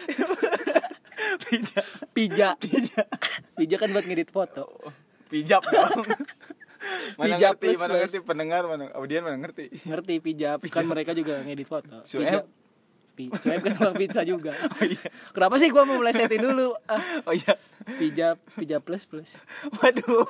Pijak. 2.13 2.57
Pija. 2.59 3.01
Pija 3.55 3.75
kan 3.77 3.89
buat 3.89 4.03
ngedit 4.03 4.29
foto. 4.29 4.67
Pijap 5.27 5.63
dong. 5.63 6.03
Mana 7.15 7.39
Pijap 7.39 7.55
ngerti, 7.55 7.63
plus 7.63 7.79
mana 7.79 7.87
plus. 7.89 8.01
ngerti 8.03 8.17
pendengar, 8.21 8.61
mana 8.67 8.83
audien 8.93 9.23
mana 9.23 9.39
ngerti. 9.39 9.71
Ngerti 9.81 10.13
pijap. 10.19 10.59
Kan 10.67 10.83
mereka 10.83 11.15
juga 11.15 11.39
ngedit 11.39 11.63
foto. 11.63 12.03
Sueb. 12.03 12.43
Sueb 13.13 13.61
kan 13.61 13.71
tukang 13.77 13.93
pizza 13.93 14.25
juga. 14.25 14.51
Oh 14.73 14.85
iya. 14.85 15.05
Kenapa 15.29 15.55
sih 15.61 15.69
gua 15.69 15.85
mau 15.85 16.01
melesetin 16.01 16.41
dulu? 16.41 16.73
Ah, 16.89 16.97
Oh 17.29 17.33
iya. 17.33 17.53
pijap, 17.99 18.41
pijap 18.57 18.81
plus 18.81 19.05
plus. 19.05 19.37
Waduh. 19.77 20.25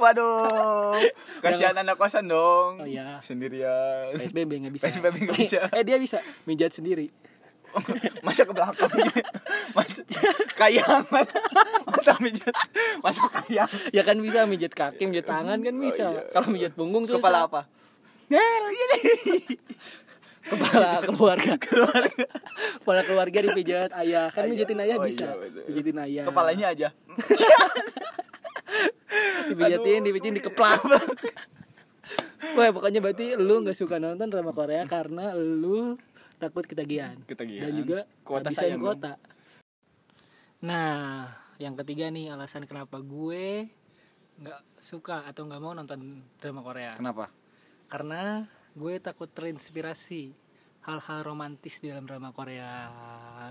Waduh. 0.00 0.96
Kasihan 1.44 1.76
anak 1.76 2.00
kosan 2.00 2.24
dong. 2.26 2.80
Oh 2.80 2.88
iya. 2.88 3.20
Sendirian. 3.20 4.16
PSBB 4.16 4.64
nggak 4.64 4.74
bisa. 4.74 4.84
PSBB 4.88 5.16
nggak 5.28 5.38
bisa. 5.38 5.60
eh 5.76 5.84
dia 5.84 6.00
bisa 6.00 6.18
mijat 6.48 6.72
sendiri. 6.72 7.12
masa 8.22 8.46
ke 8.46 8.54
belakang 8.54 8.86
masa 9.74 10.06
kayang 10.54 11.02
masa 11.90 12.14
mijat 12.22 12.54
masa 13.02 13.26
kayang 13.26 13.66
ya 13.90 14.06
kan 14.06 14.14
bisa 14.22 14.46
mijit 14.46 14.70
kaki 14.70 15.10
mijit 15.10 15.26
tangan 15.26 15.58
kan 15.58 15.74
bisa 15.74 16.06
iya. 16.14 16.22
kalau 16.30 16.54
mijit 16.54 16.70
punggung 16.78 17.02
susah 17.02 17.18
kepala 17.18 17.50
apa 17.50 17.66
kepala 20.44 21.00
keluarga. 21.06 21.52
Keluarga. 21.56 22.24
Kepala 22.78 23.00
keluarga 23.02 23.38
dipijat 23.42 23.90
ayah. 23.96 24.28
Kan 24.28 24.48
mijitin 24.48 24.78
ayah 24.78 24.96
Oh, 24.96 25.04
bisa. 25.04 25.26
iya, 25.26 25.62
mijitin 25.66 25.96
ayah. 25.98 26.24
Kepalanya 26.26 26.66
aja. 26.70 26.88
Dipijatin 29.44 30.00
dipijatin 30.02 30.34
dikeplak. 30.36 30.80
Wah 32.56 32.70
pokoknya 32.70 33.00
berarti 33.00 33.34
lu 33.34 33.62
nggak 33.62 33.74
suka 33.74 33.98
nonton 33.98 34.28
drama 34.28 34.52
Korea 34.52 34.84
karena 34.84 35.32
lu 35.34 35.96
takut 36.36 36.62
ketagihan. 36.62 37.16
Ketagihan. 37.24 37.66
dan 37.66 37.72
juga 37.74 37.98
Kuota 38.22 38.50
dong. 38.50 38.80
kuota. 38.80 39.12
Nah 40.60 41.28
yang 41.56 41.74
ketiga 41.76 42.10
nih 42.10 42.30
alasan 42.30 42.64
kenapa 42.64 42.98
gue 42.98 43.70
nggak 44.34 44.60
suka 44.82 45.24
atau 45.24 45.46
nggak 45.46 45.62
mau 45.62 45.72
nonton 45.72 46.22
drama 46.38 46.60
Korea. 46.62 46.92
Kenapa? 46.94 47.30
Karena 47.86 48.44
gue 48.74 48.94
takut 48.98 49.30
terinspirasi 49.30 50.34
hal-hal 50.82 51.20
romantis 51.22 51.78
di 51.78 51.88
dalam 51.88 52.04
drama 52.04 52.34
Korea. 52.34 52.90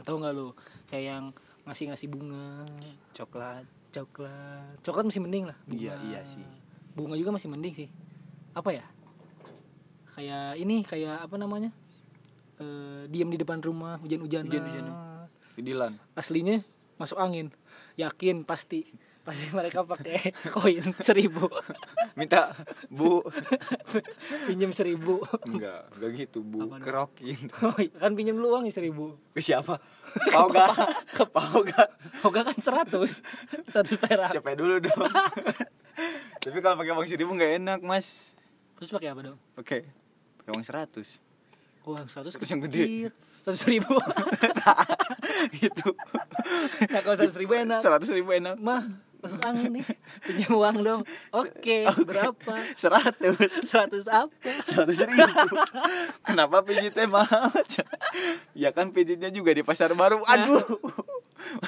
Tahu 0.03 0.15
nggak 0.19 0.33
lu? 0.35 0.51
Kayak 0.91 1.03
yang 1.03 1.25
ngasih 1.63 1.85
ngasih 1.89 2.07
bunga 2.11 2.67
coklat. 3.15 3.63
coklat. 3.95 4.75
Coklat 4.83 5.05
masih 5.07 5.23
mending 5.23 5.47
lah 5.47 5.57
bunga. 5.63 5.79
Iya, 5.79 5.95
iya 6.11 6.21
sih. 6.27 6.43
bunga 6.93 7.15
juga 7.17 7.33
masih 7.33 7.49
mending 7.49 7.73
sih. 7.73 7.89
Apa 8.53 8.69
ya? 8.75 8.85
Kayak 10.13 10.59
ini 10.59 10.83
kayak 10.85 11.25
apa 11.25 11.35
namanya? 11.39 11.71
Eh 12.61 13.09
diam 13.09 13.31
di 13.31 13.39
depan 13.39 13.63
rumah 13.63 13.97
hujan-hujanan. 14.03 14.51
Hujan-hujanan. 15.55 15.93
Aslinya 16.13 16.61
masuk 16.99 17.17
angin. 17.17 17.49
Yakin 17.97 18.45
pasti 18.45 18.91
pasti 19.23 19.47
mereka 19.55 19.87
pakai 19.87 20.35
koin 20.51 20.83
seribu. 20.99 21.47
Minta 22.19 22.51
bu. 22.91 23.23
Pinjam 24.45 24.75
seribu. 24.75 25.23
Enggak 25.47 25.87
enggak 25.95 26.11
gitu 26.19 26.43
bu. 26.43 26.67
Apaan? 26.67 26.83
kerokin. 26.83 27.39
Oh, 27.63 27.75
iya, 27.79 27.95
kan 27.95 28.11
pinjam 28.19 28.35
lu 28.35 28.51
uang 28.51 28.67
seribu. 28.67 29.15
Ke 29.31 29.39
siapa? 29.39 29.79
Gak 30.27 31.29
mau 31.31 31.63
gak 31.63 31.87
Oga 32.27 32.41
kan 32.43 32.57
seratus. 32.59 33.23
Seratus 33.71 33.95
perak. 33.95 34.35
Capek 34.35 34.55
dulu 34.59 34.83
dong? 34.83 35.07
Tapi 36.43 36.57
kalau 36.59 36.75
pakai 36.75 36.91
uang 36.91 37.07
seribu 37.07 37.31
nggak 37.31 37.63
enak 37.63 37.79
mas. 37.79 38.35
Terus 38.75 38.91
pakai 38.91 39.15
apa 39.15 39.21
dong? 39.31 39.37
Oke. 39.55 39.87
Pakai 40.43 40.51
uang 40.51 40.65
seratus. 40.67 41.23
Uang 41.87 42.07
seratus 42.11 42.35
Terus 42.35 42.51
yang 42.51 42.61
gede. 42.67 43.07
seratus 43.47 43.63
ribu. 43.71 43.95
Itu. 45.67 45.95
Nah 46.91 46.99
kalau 46.99 47.15
seratus 47.15 47.39
ribu 47.39 47.55
enak. 47.55 47.79
Seratus 47.79 48.11
ribu 48.11 48.29
enak. 48.35 48.59
Mah 48.59 49.12
masuk 49.23 49.39
angin 49.47 49.79
nih. 49.79 49.85
Pinjam 50.27 50.51
uang 50.59 50.77
dong. 50.83 51.01
Oke 51.31 51.87
berapa? 52.03 52.53
Seratus. 52.75 53.39
Seratus 53.63 54.05
apa? 54.11 54.35
Seratus 54.67 54.99
ribu. 54.99 55.23
Kenapa 56.27 56.59
pijitnya 56.67 57.07
mahal? 57.07 57.55
Ya 58.51 58.75
kan 58.75 58.91
pijitnya 58.91 59.31
juga 59.31 59.55
di 59.55 59.63
pasar 59.63 59.95
baru. 59.95 60.19
Aduh. 60.27 60.59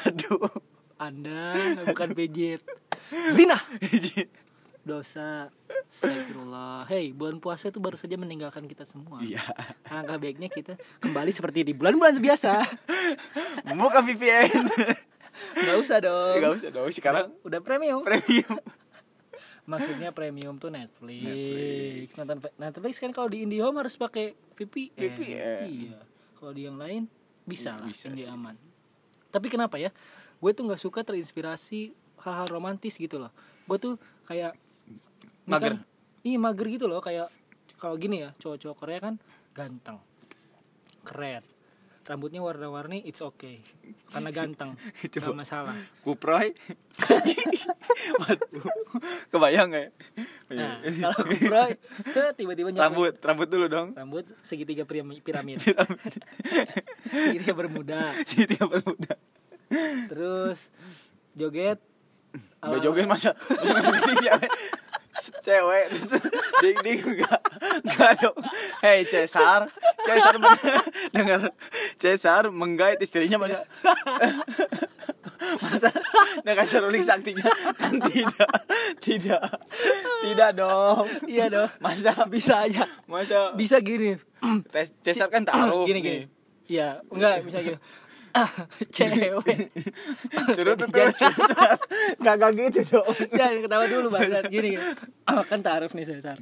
Aduh. 0.04 0.52
Anda 1.00 1.56
bukan 1.88 2.12
pijit 2.12 2.60
zina. 3.32 3.56
Dosa. 4.86 5.50
Astagfirullah. 5.90 6.86
Hei 6.92 7.16
bulan 7.16 7.40
puasa 7.40 7.72
itu 7.72 7.80
baru 7.80 7.96
saja 7.96 8.20
meninggalkan 8.20 8.68
kita 8.68 8.84
semua. 8.84 9.24
Iya. 9.24 9.40
Alangkah 9.88 10.20
baiknya 10.20 10.52
kita 10.52 10.76
kembali 11.00 11.32
seperti 11.32 11.64
di 11.64 11.74
bulan-bulan 11.74 12.20
biasa. 12.20 12.62
Buka 13.76 14.04
VPN 14.04 14.68
Gak 15.54 15.78
usah 15.78 15.98
dong 16.00 16.36
nggak 16.38 16.54
usah 16.56 16.70
dong 16.70 16.88
sekarang 16.90 17.28
Udah 17.42 17.60
premium 17.60 18.02
premium 18.02 18.56
Maksudnya 19.66 20.14
premium 20.14 20.56
tuh 20.56 20.70
Netflix. 20.70 21.26
Netflix. 21.26 22.10
Nonton 22.16 22.38
Netflix 22.56 22.94
kan 22.98 23.10
kalau 23.10 23.26
di 23.26 23.42
IndiHome 23.42 23.82
harus 23.82 23.98
pakai 23.98 24.38
VPN. 24.54 24.94
VPN. 24.94 25.66
Iya. 25.66 26.00
Kalau 26.38 26.52
di 26.54 26.62
yang 26.64 26.78
lain 26.78 27.10
bisa 27.42 27.74
lah, 27.74 27.82
Bisa 27.84 28.06
Indi 28.08 28.24
sih. 28.24 28.30
aman. 28.30 28.54
Tapi 29.28 29.50
kenapa 29.50 29.82
ya? 29.82 29.90
Gue 30.38 30.54
tuh 30.54 30.70
nggak 30.70 30.78
suka 30.78 31.02
terinspirasi 31.02 31.98
hal-hal 32.22 32.46
romantis 32.46 32.94
gitu 32.94 33.18
loh. 33.18 33.34
Gue 33.66 33.82
tuh 33.82 33.94
kayak 34.24 34.54
Mager. 35.46 35.78
kan- 35.78 35.86
iya 36.22 36.38
mager 36.38 36.70
gitu 36.70 36.86
loh 36.86 37.02
kayak 37.02 37.34
kalau 37.76 37.98
gini 37.98 38.22
ya 38.22 38.38
cowok-cowok 38.38 38.78
Korea 38.78 39.00
kan 39.02 39.16
ganteng, 39.52 39.98
keren, 41.02 41.42
rambutnya 42.06 42.40
warna-warni 42.40 43.02
it's 43.02 43.20
okay. 43.20 43.60
Karena 44.08 44.30
ganteng 44.30 44.78
nggak 45.02 45.36
masalah. 45.36 45.76
kuproy. 46.02 46.54
Kebayang 49.32 49.68
nggak 49.70 49.84
ya? 49.84 49.90
Nah, 50.54 50.78
kalau 50.80 51.20
Bro, 51.26 51.64
set 52.08 52.34
tiba-tiba 52.38 52.70
nyampe- 52.70 52.86
rambut 52.86 53.14
rambut 53.20 53.48
dulu 53.50 53.66
dong. 53.66 53.88
Rambut 53.92 54.26
segitiga 54.42 54.86
piram- 54.86 55.20
piramid. 55.20 55.60
Segitiga 57.10 57.54
bermuda. 57.54 58.14
Siti 58.24 58.56
bermuda. 58.56 59.14
Terus 60.08 60.70
joget. 61.34 61.82
Ala- 62.62 62.80
joget 62.80 63.06
masa? 63.06 63.34
Masa 65.16 65.32
cewek? 65.42 65.86
Terus 65.90 66.12
ding 66.62 66.78
ding 66.84 67.00
enggak 67.02 67.42
enggak 67.60 68.12
dong 68.22 68.38
hei 68.84 69.06
Cesar. 69.08 69.70
Cesar 70.06 70.36
dengar. 71.16 71.42
Cesar 71.98 72.44
menggait 72.54 73.00
istrinya 73.02 73.42
masa 73.42 73.66
masa? 75.62 75.90
Nggak 76.46 76.66
ruling 76.82 77.06
saktinya. 77.06 77.46
Kan 77.78 78.02
tidak. 78.10 78.50
Tidak. 79.02 79.44
Tidak 80.24 80.50
dong. 80.58 81.06
Iya 81.26 81.46
dong. 81.52 81.70
Masa? 81.82 82.14
Bisa 82.30 82.66
aja. 82.66 82.86
Masa? 83.06 83.54
Bisa 83.54 83.80
gini. 83.82 84.18
Cesar 85.02 85.30
kan 85.30 85.46
taruh 85.46 85.86
gini 85.90 86.00
gini. 86.02 86.20
iya. 86.70 87.02
Enggak 87.10 87.46
bisa 87.46 87.62
gini. 87.62 87.78
Cewek. 88.96 89.32
Tuh 90.60 90.76
kagak 92.20 92.52
gitu 92.60 92.80
dong. 92.92 93.08
Jangan 93.32 93.58
ketawa 93.64 93.86
dulu 93.88 94.08
bang. 94.12 94.28
Gini, 94.52 94.76
gini. 94.76 94.84
Kan 95.50 95.60
taaruf 95.64 95.96
nih 95.96 96.06
Cesar 96.08 96.38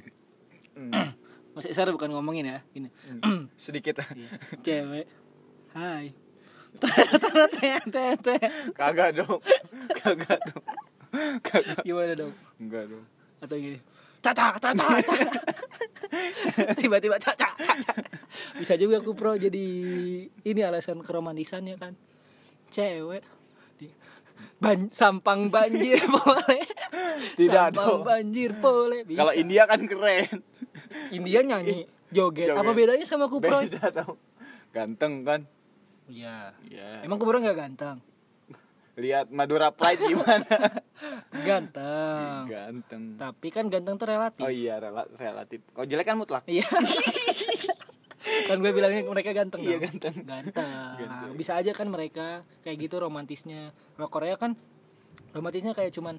Mas 1.54 1.70
Cesar 1.70 1.86
bukan 1.94 2.10
ngomongin 2.10 2.50
ya 2.50 2.60
gini. 2.74 2.90
Sedikit. 3.62 4.02
Cewek. 4.66 5.06
Hai. 5.78 6.18
Kagak 8.78 9.22
dong. 9.22 9.38
Kagak 10.02 10.40
dong. 10.50 10.64
Kagak. 11.46 11.86
Gimana 11.86 12.14
dong? 12.18 12.34
Enggak 12.58 12.90
dong. 12.90 13.06
Atau 13.38 13.58
gini. 13.62 13.78
Caca 14.24 14.58
caca. 14.58 14.88
Tiba-tiba 16.80 17.22
caca 17.22 17.48
caca. 17.60 17.94
Bisa 18.58 18.74
juga 18.80 19.04
aku 19.04 19.14
pro 19.14 19.38
jadi 19.38 19.66
ini 20.26 20.62
alasan 20.66 21.06
keromantisannya 21.06 21.78
kan. 21.78 21.94
Cewek 22.74 23.22
ban 24.63 24.88
sampang 24.89 25.52
banjir 25.52 25.99
boleh. 26.15 26.63
Tidak 27.36 27.76
sampang 27.76 27.99
dong. 27.99 28.08
banjir 28.08 28.56
boleh 28.56 29.04
bisa. 29.04 29.19
kalau 29.19 29.34
India 29.36 29.67
kan 29.67 29.84
keren. 29.84 30.39
India 31.12 31.39
nyanyi 31.43 31.84
joget. 32.10 32.47
Joget. 32.47 32.56
apa 32.56 32.71
bedanya 32.71 33.04
sama 33.04 33.28
kupro 33.28 33.60
beda 33.60 33.91
tau. 33.91 34.15
Ganteng 34.71 35.28
kan? 35.28 35.41
Iya. 36.08 36.56
Iya. 36.63 37.04
emang 37.04 37.19
kupro 37.19 37.38
nggak 37.38 37.58
ganteng? 37.58 37.99
Lihat 38.93 39.34
Madura 39.34 39.73
Pride 39.73 40.06
gimana? 40.06 40.45
Ganteng. 41.49 42.45
Ganteng. 42.45 43.04
Tapi 43.17 43.47
kan 43.49 43.65
ganteng 43.65 43.97
tuh 43.97 44.06
relatif. 44.06 44.45
Oh 44.45 44.54
iya 44.54 44.78
rela- 44.78 45.10
relatif. 45.17 45.65
Kalau 45.73 45.89
jelek 45.89 46.06
kan 46.06 46.13
mutlak. 46.13 46.45
Iya. 46.45 46.63
kan 48.43 48.58
gue 48.58 48.71
bilangnya 48.71 49.01
mereka 49.03 49.32
ganteng 49.32 49.60
Iya, 49.60 49.75
dong. 49.75 49.84
ganteng. 49.89 50.15
Ganteng. 50.21 50.97
Ganteng. 50.97 51.32
Bisa 51.34 51.56
aja 51.56 51.71
kan 51.71 51.86
mereka 51.86 52.25
kayak 52.62 52.77
gitu 52.79 52.95
romantisnya. 52.97 53.71
Kalau 53.93 54.10
Korea 54.10 54.36
kan 54.36 54.53
romantisnya 55.32 55.71
kayak 55.71 55.91
cuman 55.91 56.17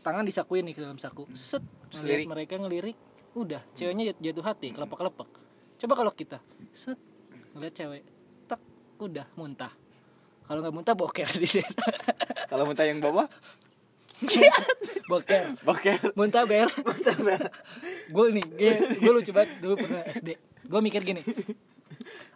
tangan 0.00 0.22
disakuin 0.22 0.64
nih 0.64 0.74
ke 0.74 0.80
dalam 0.80 0.96
saku. 0.96 1.24
Set, 1.32 1.62
ngeliat 1.92 1.94
Selirik. 1.94 2.26
mereka 2.26 2.54
ngelirik, 2.56 2.96
udah 3.32 3.62
ceweknya 3.72 4.10
jat- 4.10 4.22
jatuh 4.22 4.44
hati, 4.44 4.68
kelepek-kelepek. 4.70 5.28
Coba 5.78 5.92
kalau 5.96 6.12
kita 6.12 6.38
set 6.70 6.98
ngeliat 7.52 7.72
cewek, 7.72 8.02
tak 8.46 8.60
udah 8.98 9.26
muntah. 9.34 9.72
Kalau 10.42 10.58
nggak 10.58 10.74
muntah 10.74 10.92
boker 10.92 11.28
di 11.32 11.48
situ. 11.48 11.70
kalau 12.50 12.64
muntah 12.64 12.82
yang 12.82 12.98
bawah 12.98 13.24
boker. 15.10 15.58
boker 15.60 15.98
Muntah 16.14 16.44
ber. 16.44 16.68
gue 18.06 18.26
nih, 18.32 18.46
gue 18.94 19.12
lucu 19.12 19.30
banget 19.30 19.58
dulu 19.58 19.74
pernah 19.76 20.02
SD. 20.08 20.38
Gue 20.66 20.80
mikir 20.80 21.02
gini. 21.02 21.22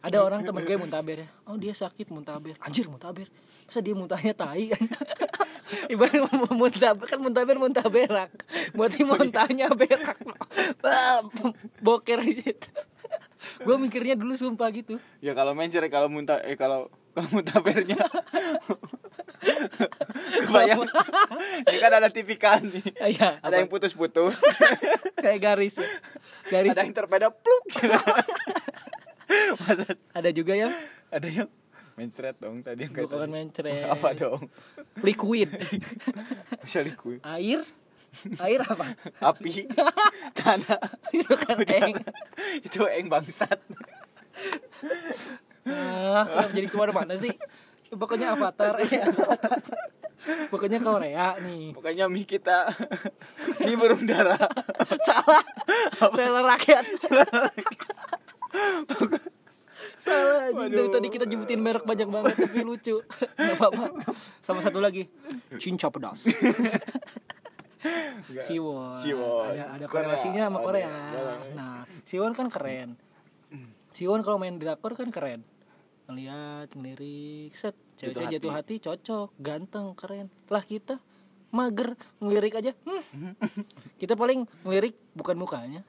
Ada 0.04 0.22
orang 0.22 0.46
temen 0.46 0.62
gue 0.62 0.76
muntaber 0.78 1.26
ya. 1.26 1.28
Oh 1.48 1.58
dia 1.58 1.74
sakit 1.74 2.12
muntaber. 2.14 2.54
Anjir 2.62 2.86
muntaber. 2.86 3.26
Masa 3.66 3.82
dia 3.82 3.94
muntahnya 3.98 4.30
tai? 4.36 4.70
Ibarat 5.92 6.30
muntaber 6.54 7.06
kan 7.10 7.18
muntaber 7.18 7.58
muntah 7.58 7.86
berak. 7.90 8.30
Berarti 8.70 9.02
muntahnya 9.02 9.66
berak. 9.74 10.18
Boker 11.82 12.22
di 12.22 12.38
situ. 12.38 12.70
gue 13.62 13.76
mikirnya 13.78 14.18
dulu 14.18 14.34
sumpah 14.34 14.66
gitu 14.74 14.98
Ya 15.22 15.30
kalau 15.30 15.54
mencer 15.54 15.86
kalau 15.86 16.10
muntah 16.10 16.42
eh 16.42 16.58
kalau 16.58 16.90
kalau 17.16 17.32
muntabernya 17.32 17.96
kebayang? 20.44 20.84
Ini 21.64 21.78
kan 21.80 21.92
ada 21.96 22.12
TV 22.12 22.36
kan 22.36 22.60
nih. 22.60 23.16
Iya, 23.16 23.40
ada 23.40 23.56
yang 23.56 23.72
putus-putus. 23.72 24.44
Kayak 25.24 25.40
garis 25.40 25.80
ya. 25.80 25.88
garis. 26.52 26.76
Ada 26.76 26.84
yang 26.84 26.92
terpeda 26.92 27.32
pluk. 27.32 27.64
Masa 29.64 29.96
ada 30.12 30.28
juga 30.28 30.52
yang? 30.52 30.76
Ada 31.08 31.28
yang 31.32 31.48
mencret 31.96 32.36
dong 32.36 32.60
tadi 32.60 32.84
yang 32.84 32.92
kayak 32.92 33.08
bukan 33.08 33.24
tadi. 33.24 33.32
mencret. 33.32 33.88
Apa 33.88 34.12
dong? 34.12 34.52
Liquid 35.00 35.48
bisa 36.60 36.84
liquid 36.84 37.24
air? 37.24 37.64
Air 38.36 38.60
apa? 38.60 38.92
Api. 39.24 39.64
Tanah. 40.36 40.84
Itu 41.16 41.32
kan 41.40 41.64
eng. 41.64 41.96
Itu 42.60 42.84
eng 42.84 43.08
bangsat 43.08 43.56
ah 45.66 46.22
kenapa 46.26 46.50
jadi 46.54 46.66
ke 46.70 46.76
mana-mana 46.78 47.14
sih? 47.18 47.34
Pokoknya 47.90 48.34
avatar. 48.34 48.78
Ya 48.86 49.06
pokoknya 50.52 50.78
Korea 50.82 51.36
nih. 51.38 51.76
Pokoknya 51.76 52.08
mie 52.10 52.26
kita 52.26 52.72
mie 53.66 53.76
burung 53.78 54.02
dara 54.08 54.34
salah 55.04 55.44
salah 56.16 56.42
rakyat. 56.56 56.84
Salah 56.98 57.50
dari 60.70 60.88
tadi 60.90 61.08
kita 61.10 61.24
nyebutin 61.26 61.60
merek 61.62 61.84
banyak 61.84 62.08
banget 62.08 62.34
tapi 62.38 62.62
lucu. 62.62 63.02
Nggak 63.38 63.56
apa-apa. 63.58 63.84
Sama 64.42 64.62
satu 64.62 64.78
lagi. 64.78 65.06
Cinca 65.58 65.90
pedas. 65.90 66.26
Siwon. 68.46 68.98
Siwon. 68.98 69.50
Ada, 69.50 69.78
ada 69.78 69.86
Korea. 69.86 70.10
korelasinya 70.10 70.42
sama. 70.50 70.58
Korea. 70.62 70.90
Nah, 71.54 71.82
Siwon 72.06 72.32
kan 72.34 72.50
keren. 72.50 72.98
Siwon 73.94 74.22
kalau 74.26 74.38
main 74.38 74.58
drakor 74.58 74.94
kan 74.94 75.10
keren. 75.10 75.42
Ngeliat, 76.06 76.70
ngelirik, 76.78 77.50
set. 77.58 77.74
Cewek-cewek 77.98 78.38
jatuh 78.38 78.52
hati, 78.54 78.74
cocok, 78.78 79.28
ganteng, 79.42 79.90
keren. 79.98 80.30
Lah 80.52 80.62
kita 80.62 81.02
mager 81.50 81.98
ngelirik 82.20 82.54
aja. 82.60 82.72
Hmm. 82.84 83.34
Kita 84.00 84.12
paling 84.18 84.44
ngelirik 84.62 84.94
bukan 85.16 85.36
mukanya. 85.40 85.82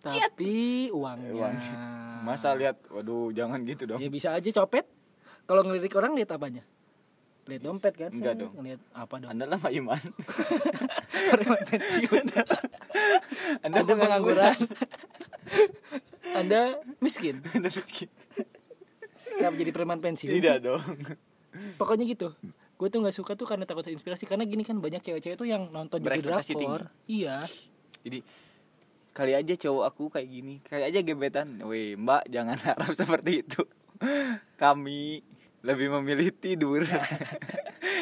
Tapi 0.00 0.88
uangnya. 0.94 1.30
Uangnya. 1.34 1.74
masa 2.22 2.58
lihat 2.58 2.82
waduh 2.90 3.30
jangan 3.30 3.62
gitu 3.62 3.86
dong 3.86 4.02
Ya 4.02 4.10
bisa 4.10 4.34
aja 4.34 4.50
copet. 4.62 4.86
Kalau 5.46 5.62
ngelirik 5.62 5.94
orang 5.94 6.14
lihat 6.14 6.34
apanya? 6.34 6.62
Lihat 7.46 7.62
dompet 7.62 7.94
kan? 7.94 8.10
Enggak 8.10 8.34
dong. 8.38 8.54
Ngelihat 8.54 8.80
apa 8.94 9.14
dong? 9.18 9.30
anda 9.30 9.44
lah 9.46 9.58
Pak 9.58 9.72
Iman 9.74 9.98
pensiun. 11.70 12.26
anda, 12.30 12.42
Anda 13.62 13.80
pengangguran. 13.82 14.58
Anda 16.34 16.60
miskin. 17.02 17.42
anda 17.54 17.70
miskin 17.70 18.10
Kenapa 19.36 19.56
jadi 19.56 19.70
preman 19.72 19.98
pensiun? 20.00 20.32
tidak 20.32 20.56
sih? 20.58 20.64
dong 20.64 20.82
Pokoknya 21.76 22.04
gitu. 22.04 22.32
Gue 22.76 22.92
tuh 22.92 23.00
nggak 23.00 23.16
suka 23.16 23.32
tuh 23.32 23.48
karena 23.48 23.64
takut 23.64 23.80
terinspirasi 23.80 24.28
karena 24.28 24.44
gini 24.44 24.60
kan 24.60 24.76
banyak 24.76 25.00
cewek-cewek 25.00 25.36
tuh 25.36 25.48
yang 25.48 25.72
nonton 25.72 26.00
juga 26.00 26.20
drakor. 26.20 26.92
Iya. 27.08 27.44
jadi 28.04 28.20
kali 29.16 29.32
aja 29.32 29.54
cowok 29.56 29.84
aku 29.88 30.02
kayak 30.12 30.28
gini 30.28 30.54
kali 30.60 30.84
aja 30.84 31.00
gebetan 31.00 31.48
weh 31.64 31.96
mbak 31.96 32.28
jangan 32.28 32.60
harap 32.68 32.92
seperti 32.92 33.40
itu 33.40 33.64
kami 34.54 35.24
lebih 35.64 35.88
memilih 35.96 36.28
tidur 36.36 36.84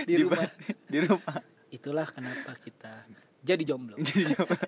Di 0.04 0.14
rumah. 0.26 0.50
di 0.90 0.98
rumah 0.98 1.38
Itulah 1.70 2.06
kenapa 2.06 2.54
kita 2.58 3.06
jadi 3.42 3.62
jomblo. 3.66 3.98
Jadi 3.98 4.30
coba. 4.30 4.56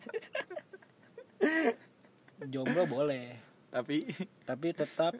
jomblo 2.52 2.82
boleh, 2.84 3.38
tapi 3.70 4.10
tapi 4.42 4.66
tetap 4.74 5.14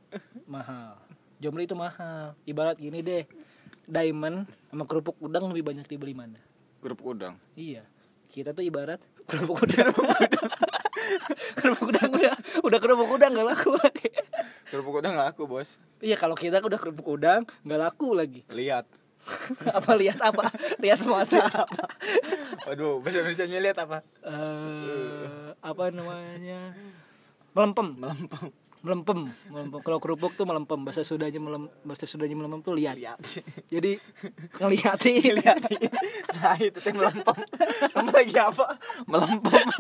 mahal. 0.45 1.06
Jomblo 1.37 1.62
itu 1.62 1.77
mahal. 1.77 2.33
Ibarat 2.49 2.81
gini 2.81 3.05
deh. 3.05 3.25
Diamond 3.87 4.51
sama 4.72 4.83
kerupuk 4.88 5.14
udang 5.22 5.53
lebih 5.53 5.62
banyak 5.62 5.87
dibeli 5.87 6.11
mana? 6.11 6.42
kerupuk 6.87 7.18
udang 7.18 7.35
Iya. 7.59 7.83
Kita 8.31 8.55
tuh 8.55 8.62
ibarat 8.62 9.03
kerupuk 9.27 9.66
udang. 9.66 9.90
kerupuk 11.59 11.90
udang 11.90 12.11
udah 12.14 12.35
udah 12.62 12.79
kerupuk 12.79 13.11
udang 13.11 13.31
gak 13.35 13.46
laku 13.46 13.70
lagi. 13.75 14.11
kerupuk 14.70 14.94
udang 15.03 15.14
laku 15.14 15.42
bos 15.46 15.79
Iya 16.03 16.14
kalau 16.18 16.35
kita 16.38 16.62
udah 16.62 16.79
kerupuk 16.79 17.07
udang 17.18 17.42
nggak 17.66 17.81
laku 17.81 18.14
lagi. 18.14 18.42
lihat 18.59 18.87
apa 19.75 19.90
lihat 19.99 20.18
apa? 20.22 20.46
Lihat 20.79 21.03
mata. 21.03 21.51
waduh 22.66 23.03
bahasa 23.03 23.27
Indonesia 23.27 23.46
lihat 23.46 23.79
apa 23.83 23.99
Eh 24.22 25.55
apa 25.59 25.85
namanya? 25.90 26.75
Melempem. 27.51 27.99
melempem 27.99 28.65
Melempem. 28.87 29.18
Melempem. 29.51 29.81
Kalau 29.83 29.99
kerupuk 29.99 30.33
tuh 30.33 30.46
melempem. 30.46 30.79
Bahasa 30.79 31.03
Sundanya 31.03 31.37
melem 31.37 31.66
bahasa 31.83 32.07
Sundanya 32.07 32.33
melempem 32.33 32.62
tuh 32.62 32.70
lihat. 32.72 32.94
lihat 32.94 33.18
Jadi 33.66 33.99
ngeliatin. 34.57 35.35
lihat 35.42 35.59
nah 36.33 36.55
itu 36.57 36.79
teh 36.79 36.92
melempem 36.92 37.35
kamu 37.90 38.11
lagi 38.12 38.37
apa 38.37 38.79
melempem 39.05 39.66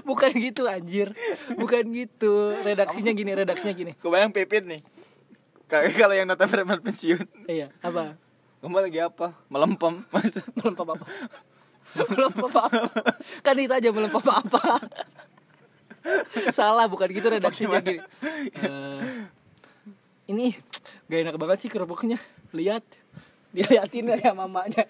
Bukan 0.00 0.30
gitu 0.32 0.64
anjir. 0.64 1.12
Bukan 1.52 1.84
gitu. 1.92 2.56
Redaksinya 2.58 3.12
gini, 3.12 3.30
redaksinya 3.34 3.74
gini. 3.74 3.92
kebayang 3.94 4.32
pipit 4.32 4.64
nih 4.64 4.80
kayak 5.68 5.92
kalau 5.94 6.16
yang 6.16 6.24
nonton 6.24 6.48
preman 6.48 6.80
pensiun 6.80 7.28
Iya, 7.44 7.68
apa? 7.78 8.16
kamu 8.58 8.80
lagi 8.80 8.98
apa 8.98 9.36
melempem 9.46 10.00
Masa- 10.08 10.48
melempem 10.56 10.86
apa 10.88 11.04
melempem 12.08 12.48
apa 12.48 12.62
kan 13.38 13.54
itu 13.54 13.68
aja 13.70 13.88
melempem 13.92 14.24
apa 14.24 14.80
salah 16.56 16.86
bukan 16.86 17.08
gitu 17.10 17.28
redaksinya 17.28 17.80
gini. 17.82 18.00
Eh, 18.58 19.02
ini 20.28 20.46
gak 21.08 21.18
enak 21.24 21.36
banget 21.40 21.58
sih 21.66 21.70
kerupuknya. 21.72 22.18
Lihat. 22.52 22.84
Dia 23.48 23.64
liatin 23.64 24.12
ya 24.12 24.36
mamanya. 24.36 24.84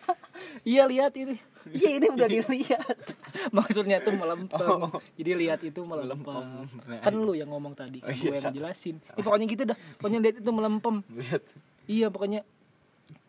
Iya 0.67 0.91
lihat 0.91 1.15
ini. 1.15 1.39
Iya 1.71 1.89
ini 2.03 2.07
udah 2.11 2.27
dilihat. 2.27 2.99
Maksudnya 3.57 4.03
tuh 4.03 4.19
melempem. 4.19 4.59
Jadi 5.15 5.31
lihat 5.39 5.61
itu 5.63 5.79
melempem. 5.87 6.27
Melempem. 6.27 6.99
kan 6.99 7.15
lu 7.15 7.39
yang 7.39 7.55
ngomong 7.55 7.79
tadi. 7.79 8.03
Oh, 8.03 8.11
iya, 8.11 8.19
gue 8.19 8.35
yang 8.35 8.51
ngejelasin 8.51 8.99
ya, 8.99 9.23
pokoknya 9.23 9.47
gitu 9.47 9.63
dah. 9.63 9.79
Pokoknya 10.03 10.19
lihat 10.27 10.37
itu 10.43 10.51
melempem. 10.51 10.97
Lihat. 11.07 11.43
Iya 11.87 12.07
pokoknya 12.11 12.43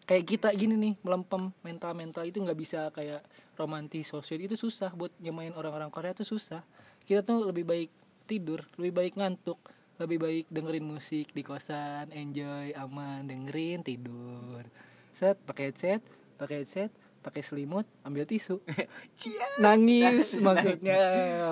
kayak 0.09 0.25
kita 0.25 0.49
gini 0.57 0.73
nih 0.73 0.93
melempem 1.05 1.53
mental 1.61 1.93
mental 1.93 2.25
itu 2.25 2.41
nggak 2.41 2.57
bisa 2.57 2.89
kayak 2.89 3.21
romantis 3.53 4.09
sosial 4.09 4.41
itu 4.41 4.57
susah 4.57 4.89
buat 4.97 5.13
nyemain 5.21 5.53
orang-orang 5.53 5.93
Korea 5.93 6.17
tuh 6.17 6.25
susah. 6.25 6.65
Kita 7.05 7.21
tuh 7.21 7.45
lebih 7.45 7.69
baik 7.69 7.89
tidur 8.25 8.65
lebih 8.81 8.93
baik 8.93 9.13
ngantuk 9.21 9.57
lebih 10.01 10.17
baik 10.21 10.45
dengerin 10.49 10.85
musik 10.85 11.29
di 11.29 11.41
kosan 11.45 12.09
enjoy 12.09 12.73
aman 12.73 13.29
dengerin 13.29 13.85
tidur. 13.85 14.65
Set 15.13 15.37
pakai 15.45 15.69
headset 15.69 16.01
pakai 16.41 16.65
headset 16.65 16.89
pakai 17.21 17.45
selimut 17.45 17.85
ambil 18.01 18.25
tisu. 18.25 18.65
Nangis 19.63 20.33
maksudnya. 20.41 21.01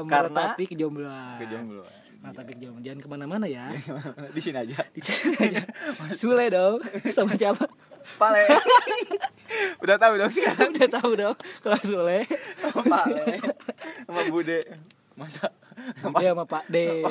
Karena- 0.01 0.33
meratapi 0.33 0.65
kejombloan 0.65 1.37
kejombloan 1.45 1.93
meratapi 2.17 2.51
kejombloan 2.57 2.81
jangan 2.81 2.99
ke 3.05 3.09
mana-mana 3.09 3.45
ya. 3.45 3.69
Di 4.35 4.41
sini 4.41 4.57
aja. 4.65 4.81
Di 4.89 5.01
sini 5.05 5.37
aja. 5.37 5.61
Sule 6.17 6.49
dong. 6.49 6.81
Sama 7.15 7.37
siapa 7.37 7.69
pale. 8.15 8.43
Udah 9.83 9.95
tahu 9.99 10.13
dong 10.15 10.31
sekarang. 10.31 10.71
Udah 10.71 10.89
tahu 10.89 11.11
dong 11.13 11.35
kalau 11.59 11.79
Sule. 11.83 12.23
Pale. 12.87 13.25
Sama 14.07 14.21
bude. 14.31 14.59
Masa? 15.17 15.49
Dia 16.21 16.31
sama 16.31 16.45
Pak 16.45 16.65
D. 16.69 17.03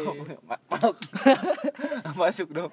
Masuk 2.14 2.48
dong. 2.50 2.72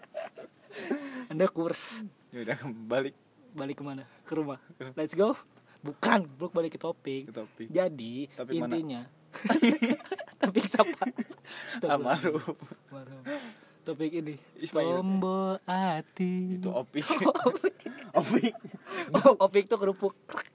Anda 1.27 1.45
kurs. 1.47 2.01
Ya 2.33 2.41
udah 2.41 2.57
kembali 2.57 3.11
balik 3.53 3.75
ke 3.77 3.83
mana? 3.85 4.03
Ke 4.25 4.33
rumah. 4.33 4.57
Let's 4.97 5.13
go. 5.13 5.37
Bukan 5.83 6.25
belum 6.39 6.51
balik 6.51 6.75
ke 6.75 6.79
topik. 6.79 7.29
Ke 7.29 7.33
topik. 7.33 7.67
Jadi 7.69 8.31
Topik 8.33 8.55
mana? 8.57 8.73
intinya 8.73 9.01
topik 10.41 10.65
siapa? 10.69 11.09
Almarhum. 11.89 12.37
Almarhum. 12.93 13.23
Topik 13.83 14.11
ini. 14.15 14.35
Ismail. 14.57 15.03
Tombo 15.03 15.59
hati. 15.67 16.57
Itu 16.57 16.71
opik. 16.71 17.03
Opik. 18.19 18.53
Oh, 19.15 19.35
opik 19.43 19.67
tuh 19.67 19.77
kerupuk. 19.77 20.13
Krek. 20.25 20.47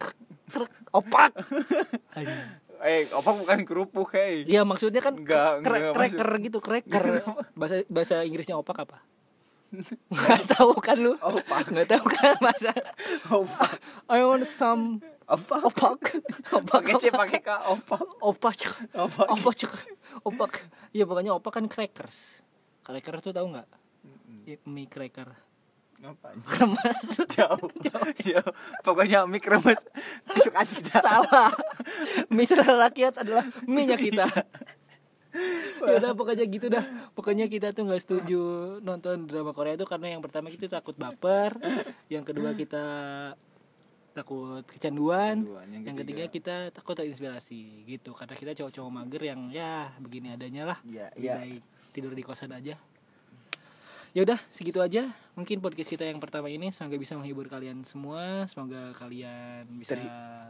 Krek. 0.00 0.16
Krek. 0.46 0.70
opak. 0.94 1.30
Eh 2.84 3.08
opik 3.12 3.34
bukan 3.44 3.58
kerupuk 3.66 4.08
hei. 4.16 4.46
Iya 4.48 4.64
maksudnya 4.64 5.04
kan 5.04 5.16
cre- 5.20 5.60
enggak, 5.60 5.92
cracker 5.92 6.30
gitu 6.40 6.58
cracker 6.62 7.04
bahasa 7.58 7.82
bahasa 7.88 8.16
Inggrisnya 8.22 8.56
opak 8.56 8.86
apa? 8.88 8.98
Nggak 10.08 10.42
tahu 10.56 10.72
kan 10.78 10.96
lu? 10.96 11.12
Opak. 11.18 11.68
nggak 11.72 11.88
tahu 11.90 12.04
kan 12.08 12.36
masa 12.38 12.72
opak. 13.28 13.80
I 14.06 14.22
want 14.22 14.46
some 14.46 15.02
opak. 15.26 15.60
Opak. 15.70 15.98
Opak 16.54 16.80
pakai 16.82 16.94
c 17.02 17.04
pakai 17.10 17.40
k 17.42 17.50
opak. 17.70 18.00
Opak 18.22 18.56
Opak. 18.94 19.26
opak 19.30 19.54
opak. 20.22 20.52
Iya 20.94 21.04
pokoknya 21.06 21.34
opak 21.34 21.60
kan 21.60 21.64
crackers. 21.66 22.42
Cracker 22.86 23.18
tuh 23.18 23.34
tahu 23.34 23.50
nggak? 23.50 23.68
Iya, 24.46 24.62
mie 24.62 24.86
cracker. 24.86 25.26
Apa 26.06 26.38
kremes. 26.46 27.00
Jauh. 27.34 27.66
Jauh. 28.22 28.52
Pokoknya 28.86 29.26
mie 29.26 29.42
kremes. 29.42 29.82
Kesukaan 30.30 30.66
kita. 30.70 31.02
Salah. 31.02 31.50
Mie 32.30 32.46
selera 32.46 32.86
rakyat 32.86 33.26
adalah 33.26 33.44
mie 33.66 33.90
nya 33.90 33.98
kita 33.98 34.30
ya 35.84 36.00
udah 36.00 36.12
pokoknya 36.16 36.44
gitu 36.48 36.66
dah. 36.72 36.84
Pokoknya 37.12 37.46
kita 37.48 37.72
tuh 37.76 37.84
nggak 37.88 38.02
setuju 38.02 38.40
nonton 38.80 39.28
drama 39.28 39.52
Korea 39.52 39.76
itu 39.76 39.84
karena 39.84 40.16
yang 40.16 40.22
pertama 40.24 40.48
kita 40.48 40.80
takut 40.80 40.96
baper. 40.96 41.56
Yang 42.08 42.24
kedua 42.32 42.56
kita 42.56 42.84
takut 44.16 44.64
kecanduan. 44.64 45.44
Kecanduan. 45.44 45.66
Yang 45.68 45.82
yang 45.84 45.96
ketiga 46.00 46.24
kita 46.32 46.56
takut 46.72 46.96
terinspirasi 46.96 47.84
gitu. 47.84 48.16
Karena 48.16 48.32
kita 48.32 48.56
cowok-cowok 48.56 48.90
mager 48.90 49.22
yang 49.28 49.52
ya 49.52 49.92
begini 50.00 50.32
adanya 50.32 50.72
lah. 50.72 50.78
Iya. 50.88 51.12
baik 51.12 51.62
tidur 51.92 52.16
di 52.16 52.24
kosan 52.24 52.56
aja. 52.56 52.80
Ya 54.16 54.24
udah 54.24 54.40
segitu 54.48 54.80
aja 54.80 55.12
mungkin 55.36 55.60
podcast 55.60 55.92
kita 55.92 56.08
yang 56.08 56.16
pertama 56.24 56.48
ini. 56.48 56.72
Semoga 56.72 56.96
bisa 56.96 57.12
menghibur 57.20 57.52
kalian 57.52 57.84
semua. 57.84 58.48
Semoga 58.48 58.96
kalian 58.96 59.68
bisa 59.76 59.92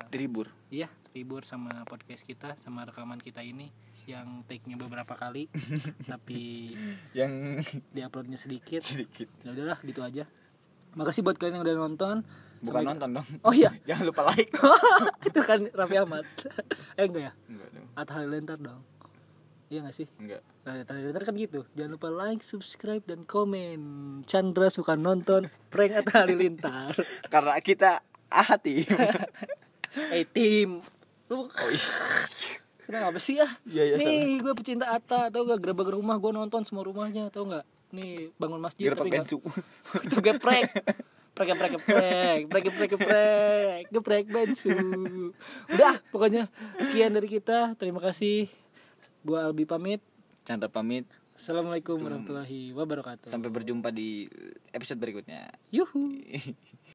Terhibur. 0.07 0.55
iya 0.71 0.87
terhibur 1.11 1.43
sama 1.43 1.73
podcast 1.83 2.23
kita 2.23 2.55
sama 2.63 2.87
rekaman 2.87 3.19
kita 3.19 3.43
ini 3.43 3.75
yang 4.07 4.47
take-nya 4.47 4.79
beberapa 4.79 5.19
kali 5.19 5.51
tapi 6.11 6.77
Yang 7.11 7.67
diuploadnya 7.91 8.39
sedikit. 8.39 8.87
Sedikit. 8.87 9.27
ya 9.43 9.51
udahlah 9.51 9.83
gitu 9.83 10.07
aja. 10.07 10.31
Makasih 10.95 11.27
buat 11.27 11.35
kalian 11.35 11.59
yang 11.59 11.65
udah 11.67 11.77
nonton 11.77 12.17
Bukan 12.61 12.81
Sampai- 12.83 12.89
nonton 12.89 13.09
dong. 13.17 13.27
oh 13.43 13.53
iya. 13.53 13.71
Jangan 13.89 14.05
lupa 14.07 14.23
like. 14.29 14.51
itu 15.29 15.41
kan 15.43 15.61
Raffi 15.71 15.97
Ahmad 15.97 16.25
eh 16.99 17.05
enggak 17.05 17.23
ya? 17.29 17.33
Enggak 17.47 17.69
dong. 17.71 17.87
Atta 17.93 18.13
Halilintar 18.15 18.59
dong. 18.59 18.81
Iya 19.67 19.83
gak 19.83 19.95
sih? 19.95 20.07
Enggak. 20.17 20.41
Nah, 20.63 20.73
Halilintar 20.79 21.23
kan 21.23 21.35
gitu. 21.35 21.61
Jangan 21.75 21.93
lupa 21.99 22.09
like 22.09 22.41
subscribe 22.41 23.03
dan 23.03 23.23
komen. 23.23 23.81
Chandra 24.25 24.71
suka 24.71 24.95
nonton 24.95 25.51
prank 25.69 25.93
Atta 25.93 26.23
Halilintar 26.23 26.95
Karena 27.27 27.59
kita 27.59 27.99
hati. 28.27 28.87
eh 30.13 30.25
tim 30.29 30.79
lu 31.27 31.51
kenapa 32.87 33.19
sih 33.19 33.43
ah? 33.43 33.51
Iya, 33.67 33.83
iya, 33.83 33.95
nih 33.99 34.39
gue 34.39 34.53
pecinta 34.55 34.87
Atta. 34.89 35.27
Tau 35.29 35.43
gak 35.43 35.59
gerabak 35.59 35.91
rumah 35.91 36.15
gue 36.17 36.31
nonton 36.31 36.63
semua 36.63 36.87
rumahnya. 36.87 37.27
Tau 37.29 37.45
gak 37.45 37.67
nih 37.91 38.31
bangun 38.35 38.61
masjid 38.61 38.91
Gerbak 38.91 39.03
tapi 39.03 39.11
bensu. 39.15 39.39
itu 40.03 40.17
geprek 40.21 40.71
prek 41.37 41.53
prek 41.53 41.75
prek 41.85 42.43
prek 42.49 42.67
prek 42.73 42.93
prek 42.97 43.85
geprek 43.93 44.25
bensu. 44.25 44.73
Udah 45.69 46.01
pokoknya 46.09 46.49
sekian 46.81 47.13
dari 47.13 47.29
kita. 47.29 47.77
Terima 47.77 48.01
kasih. 48.01 48.49
Gua 49.21 49.53
Albi 49.53 49.69
pamit. 49.69 50.01
Chandra 50.49 50.73
pamit. 50.73 51.05
assalamualaikum. 51.37 52.01
warahmatullahi 52.01 52.73
wabarakatuh. 52.73 53.29
Sampai 53.29 53.53
berjumpa 53.53 53.93
di 53.93 54.25
episode 54.73 54.97
berikutnya. 54.97 55.53
yuhu 55.69 56.17